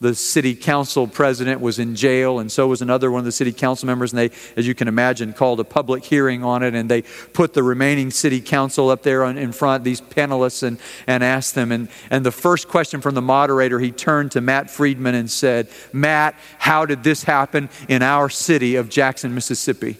the 0.00 0.14
city 0.14 0.54
council 0.54 1.06
president 1.06 1.60
was 1.60 1.78
in 1.78 1.94
jail, 1.94 2.38
and 2.38 2.50
so 2.50 2.66
was 2.66 2.80
another 2.80 3.10
one 3.10 3.18
of 3.18 3.26
the 3.26 3.32
city 3.32 3.52
council 3.52 3.86
members. 3.86 4.12
And 4.12 4.18
they, 4.18 4.30
as 4.56 4.66
you 4.66 4.74
can 4.74 4.88
imagine, 4.88 5.34
called 5.34 5.60
a 5.60 5.64
public 5.64 6.04
hearing 6.04 6.42
on 6.42 6.62
it. 6.62 6.74
And 6.74 6.90
they 6.90 7.02
put 7.02 7.52
the 7.52 7.62
remaining 7.62 8.10
city 8.10 8.40
council 8.40 8.88
up 8.88 9.02
there 9.02 9.24
on, 9.24 9.36
in 9.36 9.52
front, 9.52 9.84
these 9.84 10.00
panelists, 10.00 10.62
and, 10.62 10.78
and 11.06 11.22
asked 11.22 11.54
them. 11.54 11.70
And, 11.70 11.88
and 12.08 12.24
the 12.24 12.32
first 12.32 12.66
question 12.66 13.02
from 13.02 13.14
the 13.14 13.22
moderator, 13.22 13.78
he 13.78 13.92
turned 13.92 14.32
to 14.32 14.40
Matt 14.40 14.70
Friedman 14.70 15.14
and 15.14 15.30
said, 15.30 15.68
Matt, 15.92 16.34
how 16.58 16.86
did 16.86 17.04
this 17.04 17.24
happen 17.24 17.68
in 17.88 18.00
our 18.02 18.30
city 18.30 18.76
of 18.76 18.88
Jackson, 18.88 19.34
Mississippi? 19.34 19.98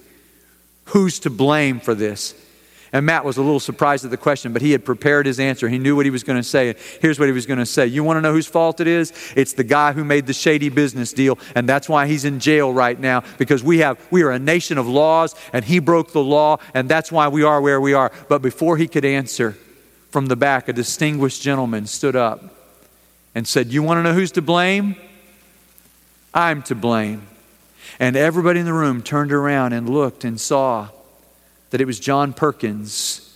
Who's 0.86 1.20
to 1.20 1.30
blame 1.30 1.78
for 1.78 1.94
this? 1.94 2.34
And 2.92 3.06
Matt 3.06 3.24
was 3.24 3.36
a 3.36 3.42
little 3.42 3.60
surprised 3.60 4.04
at 4.04 4.10
the 4.10 4.16
question, 4.16 4.52
but 4.52 4.62
he 4.62 4.72
had 4.72 4.84
prepared 4.84 5.26
his 5.26 5.38
answer. 5.38 5.68
He 5.68 5.78
knew 5.78 5.94
what 5.94 6.06
he 6.06 6.10
was 6.10 6.24
going 6.24 6.38
to 6.38 6.42
say. 6.42 6.70
And 6.70 6.78
here's 7.00 7.20
what 7.20 7.26
he 7.26 7.32
was 7.32 7.46
going 7.46 7.58
to 7.60 7.66
say 7.66 7.86
You 7.86 8.02
want 8.02 8.16
to 8.16 8.20
know 8.20 8.32
whose 8.32 8.48
fault 8.48 8.80
it 8.80 8.88
is? 8.88 9.12
It's 9.36 9.52
the 9.52 9.64
guy 9.64 9.92
who 9.92 10.02
made 10.02 10.26
the 10.26 10.32
shady 10.32 10.68
business 10.68 11.12
deal, 11.12 11.38
and 11.54 11.68
that's 11.68 11.88
why 11.88 12.06
he's 12.06 12.24
in 12.24 12.40
jail 12.40 12.72
right 12.72 12.98
now, 12.98 13.22
because 13.38 13.62
we, 13.62 13.78
have, 13.78 14.04
we 14.10 14.22
are 14.22 14.30
a 14.30 14.38
nation 14.38 14.76
of 14.76 14.88
laws, 14.88 15.34
and 15.52 15.64
he 15.64 15.78
broke 15.78 16.12
the 16.12 16.22
law, 16.22 16.58
and 16.74 16.88
that's 16.88 17.12
why 17.12 17.28
we 17.28 17.44
are 17.44 17.60
where 17.60 17.80
we 17.80 17.94
are. 17.94 18.10
But 18.28 18.42
before 18.42 18.76
he 18.76 18.88
could 18.88 19.04
answer, 19.04 19.56
from 20.10 20.26
the 20.26 20.36
back, 20.36 20.68
a 20.68 20.72
distinguished 20.72 21.40
gentleman 21.40 21.86
stood 21.86 22.16
up 22.16 22.42
and 23.34 23.46
said, 23.46 23.68
You 23.68 23.82
want 23.82 23.98
to 23.98 24.02
know 24.02 24.12
who's 24.12 24.32
to 24.32 24.42
blame? 24.42 24.96
I'm 26.34 26.62
to 26.64 26.74
blame. 26.74 27.26
And 27.98 28.16
everybody 28.16 28.60
in 28.60 28.66
the 28.66 28.72
room 28.72 29.02
turned 29.02 29.32
around 29.32 29.72
and 29.72 29.88
looked 29.88 30.24
and 30.24 30.40
saw 30.40 30.88
that 31.70 31.80
it 31.80 31.86
was 31.86 32.00
John 32.00 32.32
Perkins, 32.32 33.26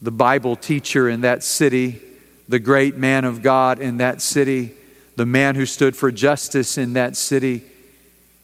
the 0.00 0.10
Bible 0.10 0.56
teacher 0.56 1.08
in 1.08 1.22
that 1.22 1.42
city, 1.42 2.00
the 2.48 2.58
great 2.58 2.96
man 2.96 3.24
of 3.24 3.42
God 3.42 3.78
in 3.78 3.98
that 3.98 4.20
city, 4.20 4.74
the 5.16 5.26
man 5.26 5.54
who 5.54 5.66
stood 5.66 5.96
for 5.96 6.10
justice 6.10 6.76
in 6.76 6.94
that 6.94 7.16
city. 7.16 7.62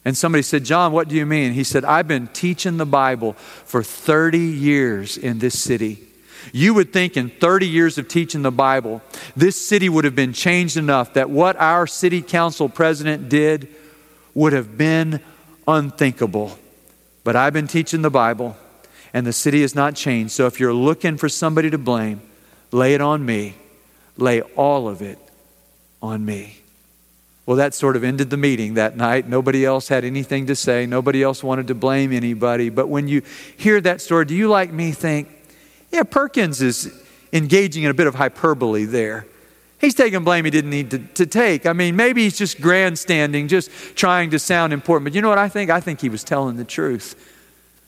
And 0.05 0.17
somebody 0.17 0.41
said, 0.41 0.63
John, 0.63 0.93
what 0.93 1.09
do 1.09 1.15
you 1.15 1.25
mean? 1.25 1.53
He 1.53 1.63
said, 1.63 1.83
I've 1.83 2.07
been 2.07 2.27
teaching 2.27 2.77
the 2.77 2.85
Bible 2.85 3.33
for 3.33 3.83
30 3.83 4.39
years 4.39 5.17
in 5.17 5.39
this 5.39 5.59
city. 5.59 5.99
You 6.53 6.73
would 6.73 6.93
think 6.93 7.17
in 7.17 7.29
30 7.29 7.67
years 7.67 7.97
of 7.97 8.07
teaching 8.07 8.41
the 8.41 8.51
Bible, 8.51 9.01
this 9.35 9.59
city 9.59 9.89
would 9.89 10.05
have 10.05 10.15
been 10.15 10.33
changed 10.33 10.77
enough 10.77 11.13
that 11.13 11.29
what 11.29 11.57
our 11.57 11.85
city 11.85 12.21
council 12.21 12.69
president 12.69 13.27
did 13.29 13.67
would 14.33 14.53
have 14.53 14.77
been 14.77 15.19
unthinkable. 15.67 16.57
But 17.23 17.35
I've 17.35 17.53
been 17.53 17.67
teaching 17.67 18.01
the 18.01 18.09
Bible 18.09 18.55
and 19.13 19.25
the 19.25 19.33
city 19.33 19.61
has 19.61 19.75
not 19.75 19.95
changed. 19.95 20.31
So 20.31 20.45
if 20.45 20.59
you're 20.59 20.73
looking 20.73 21.17
for 21.17 21.29
somebody 21.29 21.69
to 21.69 21.77
blame, 21.77 22.21
lay 22.71 22.93
it 22.93 23.01
on 23.01 23.25
me. 23.25 23.55
Lay 24.17 24.41
all 24.41 24.87
of 24.87 25.01
it 25.01 25.17
on 26.01 26.25
me. 26.25 26.57
Well, 27.45 27.57
that 27.57 27.73
sort 27.73 27.95
of 27.95 28.03
ended 28.03 28.29
the 28.29 28.37
meeting 28.37 28.75
that 28.75 28.95
night. 28.95 29.27
Nobody 29.27 29.65
else 29.65 29.87
had 29.87 30.05
anything 30.05 30.45
to 30.47 30.55
say. 30.55 30.85
Nobody 30.85 31.23
else 31.23 31.43
wanted 31.43 31.67
to 31.67 31.73
blame 31.75 32.11
anybody. 32.11 32.69
But 32.69 32.89
when 32.89 33.07
you 33.07 33.23
hear 33.57 33.81
that 33.81 34.01
story, 34.01 34.25
do 34.25 34.35
you, 34.35 34.47
like 34.49 34.71
me, 34.71 34.91
think, 34.91 35.29
yeah, 35.91 36.03
Perkins 36.03 36.61
is 36.61 36.93
engaging 37.33 37.83
in 37.83 37.89
a 37.89 37.93
bit 37.95 38.05
of 38.05 38.13
hyperbole 38.13 38.85
there? 38.85 39.25
He's 39.79 39.95
taking 39.95 40.23
blame 40.23 40.45
he 40.45 40.51
didn't 40.51 40.69
need 40.69 40.91
to, 40.91 40.99
to, 40.99 41.25
take. 41.25 41.65
I 41.65 41.73
mean, 41.73 41.95
maybe 41.95 42.23
he's 42.23 42.37
just 42.37 42.61
grandstanding, 42.61 43.47
just 43.47 43.71
trying 43.95 44.29
to 44.31 44.39
sound 44.39 44.73
important. 44.73 45.05
But 45.05 45.15
you 45.15 45.21
know 45.21 45.29
what 45.29 45.37
I 45.37 45.49
think? 45.49 45.71
I 45.71 45.79
think 45.79 46.01
he 46.01 46.09
was 46.09 46.23
telling 46.23 46.57
the 46.57 46.65
truth. 46.65 47.15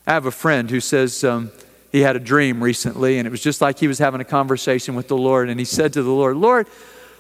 I 0.08 0.14
have 0.14 0.26
a 0.26 0.32
friend 0.32 0.70
who 0.70 0.80
says 0.80 1.24
um, 1.24 1.52
he 1.91 2.02
had 2.02 2.16
a 2.16 2.20
dream 2.20 2.64
recently, 2.64 3.18
and 3.18 3.28
it 3.28 3.32
was 3.32 3.41
just 3.41 3.62
like 3.62 3.80
he 3.80 3.88
was 3.88 3.99
having 3.99 4.22
a 4.22 4.26
conversation 4.26 4.95
with 4.95 5.08
the 5.08 5.18
Lord. 5.18 5.49
And 5.49 5.60
he 5.60 5.66
said 5.66 5.93
to 5.93 6.04
the 6.04 6.12
Lord, 6.12 6.38
Lord, 6.38 6.68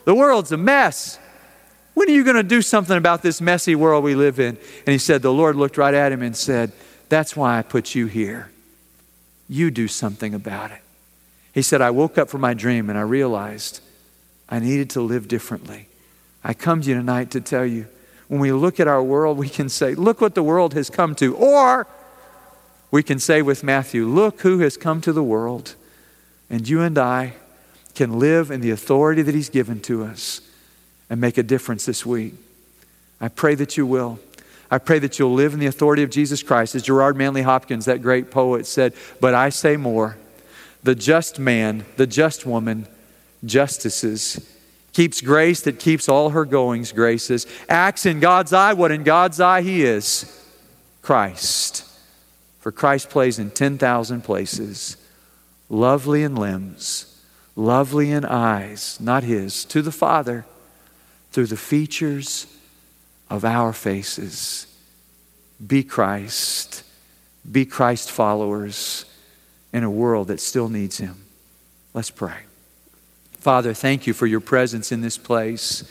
the 0.05 0.15
world's 0.15 0.51
a 0.51 0.57
mess. 0.57 1.19
When 1.93 2.07
are 2.09 2.13
you 2.13 2.23
going 2.23 2.37
to 2.37 2.43
do 2.43 2.61
something 2.61 2.97
about 2.97 3.21
this 3.21 3.41
messy 3.41 3.75
world 3.75 4.03
we 4.03 4.15
live 4.15 4.39
in? 4.39 4.57
And 4.85 4.93
he 4.93 4.97
said, 4.97 5.21
The 5.21 5.33
Lord 5.33 5.55
looked 5.55 5.77
right 5.77 5.93
at 5.93 6.11
him 6.11 6.21
and 6.21 6.35
said, 6.35 6.71
That's 7.09 7.35
why 7.35 7.57
I 7.57 7.61
put 7.61 7.93
you 7.93 8.07
here. 8.07 8.49
You 9.49 9.69
do 9.69 9.87
something 9.87 10.33
about 10.33 10.71
it. 10.71 10.79
He 11.53 11.61
said, 11.61 11.81
I 11.81 11.91
woke 11.91 12.17
up 12.17 12.29
from 12.29 12.39
my 12.39 12.53
dream 12.53 12.89
and 12.89 12.97
I 12.97 13.01
realized 13.01 13.81
I 14.47 14.59
needed 14.59 14.89
to 14.91 15.01
live 15.01 15.27
differently. 15.27 15.89
I 16.43 16.53
come 16.53 16.81
to 16.81 16.89
you 16.89 16.95
tonight 16.95 17.31
to 17.31 17.41
tell 17.41 17.65
you 17.65 17.87
when 18.29 18.39
we 18.39 18.53
look 18.53 18.79
at 18.79 18.87
our 18.87 19.03
world, 19.03 19.37
we 19.37 19.49
can 19.49 19.67
say, 19.67 19.93
Look 19.93 20.21
what 20.21 20.33
the 20.33 20.43
world 20.43 20.73
has 20.73 20.89
come 20.89 21.13
to. 21.15 21.35
Or 21.35 21.87
we 22.91 23.01
can 23.01 23.19
say 23.19 23.41
with 23.41 23.63
Matthew, 23.63 24.05
Look 24.05 24.41
who 24.41 24.59
has 24.59 24.77
come 24.77 25.01
to 25.01 25.13
the 25.13 25.23
world. 25.23 25.75
And 26.49 26.67
you 26.67 26.81
and 26.81 26.97
I 26.97 27.33
can 27.95 28.19
live 28.19 28.51
in 28.51 28.59
the 28.61 28.71
authority 28.71 29.21
that 29.21 29.33
He's 29.33 29.49
given 29.49 29.79
to 29.81 30.03
us 30.03 30.41
and 31.09 31.19
make 31.19 31.37
a 31.37 31.43
difference 31.43 31.85
this 31.85 32.05
week. 32.05 32.33
I 33.21 33.29
pray 33.29 33.55
that 33.55 33.77
you 33.77 33.85
will. 33.85 34.19
I 34.69 34.77
pray 34.77 34.99
that 34.99 35.19
you'll 35.19 35.33
live 35.33 35.53
in 35.53 35.59
the 35.59 35.65
authority 35.67 36.03
of 36.03 36.09
Jesus 36.09 36.43
Christ. 36.43 36.75
As 36.75 36.83
Gerard 36.83 37.17
Manley 37.17 37.41
Hopkins, 37.41 37.85
that 37.85 38.01
great 38.01 38.31
poet, 38.31 38.65
said, 38.65 38.93
But 39.19 39.33
I 39.33 39.49
say 39.49 39.77
more 39.77 40.17
the 40.83 40.95
just 40.95 41.37
man, 41.37 41.85
the 41.97 42.07
just 42.07 42.45
woman, 42.45 42.87
justices, 43.45 44.49
keeps 44.93 45.21
grace 45.21 45.61
that 45.61 45.79
keeps 45.79 46.09
all 46.09 46.31
her 46.31 46.45
goings 46.45 46.91
graces, 46.91 47.45
acts 47.69 48.05
in 48.05 48.19
God's 48.19 48.53
eye 48.53 48.73
what 48.73 48.91
in 48.91 49.03
God's 49.03 49.39
eye 49.39 49.61
he 49.61 49.83
is 49.83 50.25
Christ. 51.01 51.80
For 52.61 52.71
Christ 52.71 53.09
plays 53.09 53.39
in 53.39 53.49
10,000 53.49 54.21
places, 54.21 54.95
lovely 55.67 56.21
in 56.21 56.35
limbs, 56.35 57.23
lovely 57.55 58.11
in 58.11 58.23
eyes, 58.23 58.99
not 59.01 59.23
his, 59.23 59.65
to 59.65 59.81
the 59.81 59.91
Father, 59.91 60.45
through 61.31 61.47
the 61.47 61.57
features 61.57 62.45
of 63.31 63.43
our 63.43 63.73
faces. 63.73 64.67
Be 65.65 65.83
Christ, 65.83 66.83
be 67.51 67.65
Christ 67.65 68.11
followers 68.11 69.05
in 69.73 69.83
a 69.83 69.89
world 69.89 70.27
that 70.27 70.39
still 70.39 70.69
needs 70.69 70.99
him. 70.99 71.25
Let's 71.95 72.11
pray. 72.11 72.43
Father, 73.39 73.73
thank 73.73 74.05
you 74.05 74.13
for 74.13 74.27
your 74.27 74.39
presence 74.39 74.91
in 74.91 75.01
this 75.01 75.17
place. 75.17 75.83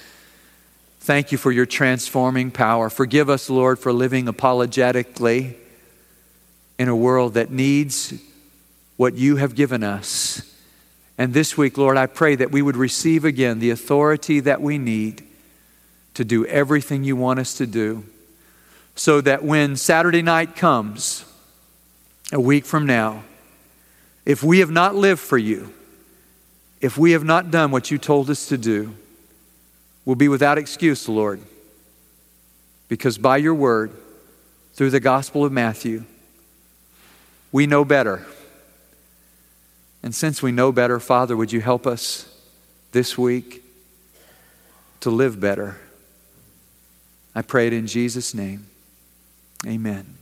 Thank 1.00 1.32
you 1.32 1.38
for 1.38 1.50
your 1.50 1.66
transforming 1.66 2.52
power. 2.52 2.90
Forgive 2.90 3.28
us, 3.28 3.50
Lord, 3.50 3.80
for 3.80 3.92
living 3.92 4.28
apologetically 4.28 5.56
in 6.80 6.88
a 6.88 6.96
world 6.96 7.34
that 7.34 7.50
needs 7.50 8.14
what 8.96 9.14
you 9.14 9.36
have 9.36 9.54
given 9.54 9.84
us. 9.84 10.40
And 11.18 11.34
this 11.34 11.54
week, 11.54 11.76
Lord, 11.76 11.98
I 11.98 12.06
pray 12.06 12.36
that 12.36 12.50
we 12.50 12.62
would 12.62 12.74
receive 12.74 13.26
again 13.26 13.58
the 13.58 13.68
authority 13.68 14.40
that 14.40 14.62
we 14.62 14.78
need 14.78 15.22
to 16.14 16.24
do 16.24 16.46
everything 16.46 17.04
you 17.04 17.16
want 17.16 17.38
us 17.38 17.52
to 17.58 17.66
do, 17.66 18.04
so 18.96 19.20
that 19.20 19.44
when 19.44 19.76
Saturday 19.76 20.22
night 20.22 20.56
comes, 20.56 21.26
a 22.32 22.40
week 22.40 22.64
from 22.64 22.86
now, 22.86 23.24
if 24.24 24.42
we 24.42 24.60
have 24.60 24.70
not 24.70 24.94
lived 24.94 25.20
for 25.20 25.36
you, 25.36 25.74
if 26.80 26.96
we 26.96 27.10
have 27.10 27.24
not 27.24 27.50
done 27.50 27.70
what 27.70 27.90
you 27.90 27.98
told 27.98 28.30
us 28.30 28.46
to 28.46 28.56
do, 28.56 28.94
we'll 30.06 30.16
be 30.16 30.28
without 30.28 30.56
excuse, 30.56 31.06
Lord. 31.10 31.42
Because 32.88 33.18
by 33.18 33.36
your 33.36 33.54
word, 33.54 33.92
through 34.72 34.88
the 34.88 34.98
Gospel 34.98 35.44
of 35.44 35.52
Matthew, 35.52 36.04
we 37.52 37.66
know 37.66 37.84
better. 37.84 38.26
And 40.02 40.14
since 40.14 40.42
we 40.42 40.52
know 40.52 40.72
better, 40.72 40.98
Father, 40.98 41.36
would 41.36 41.52
you 41.52 41.60
help 41.60 41.86
us 41.86 42.26
this 42.92 43.18
week 43.18 43.62
to 45.00 45.10
live 45.10 45.40
better? 45.40 45.78
I 47.34 47.42
pray 47.42 47.66
it 47.66 47.72
in 47.72 47.86
Jesus' 47.86 48.34
name. 48.34 48.66
Amen. 49.66 50.19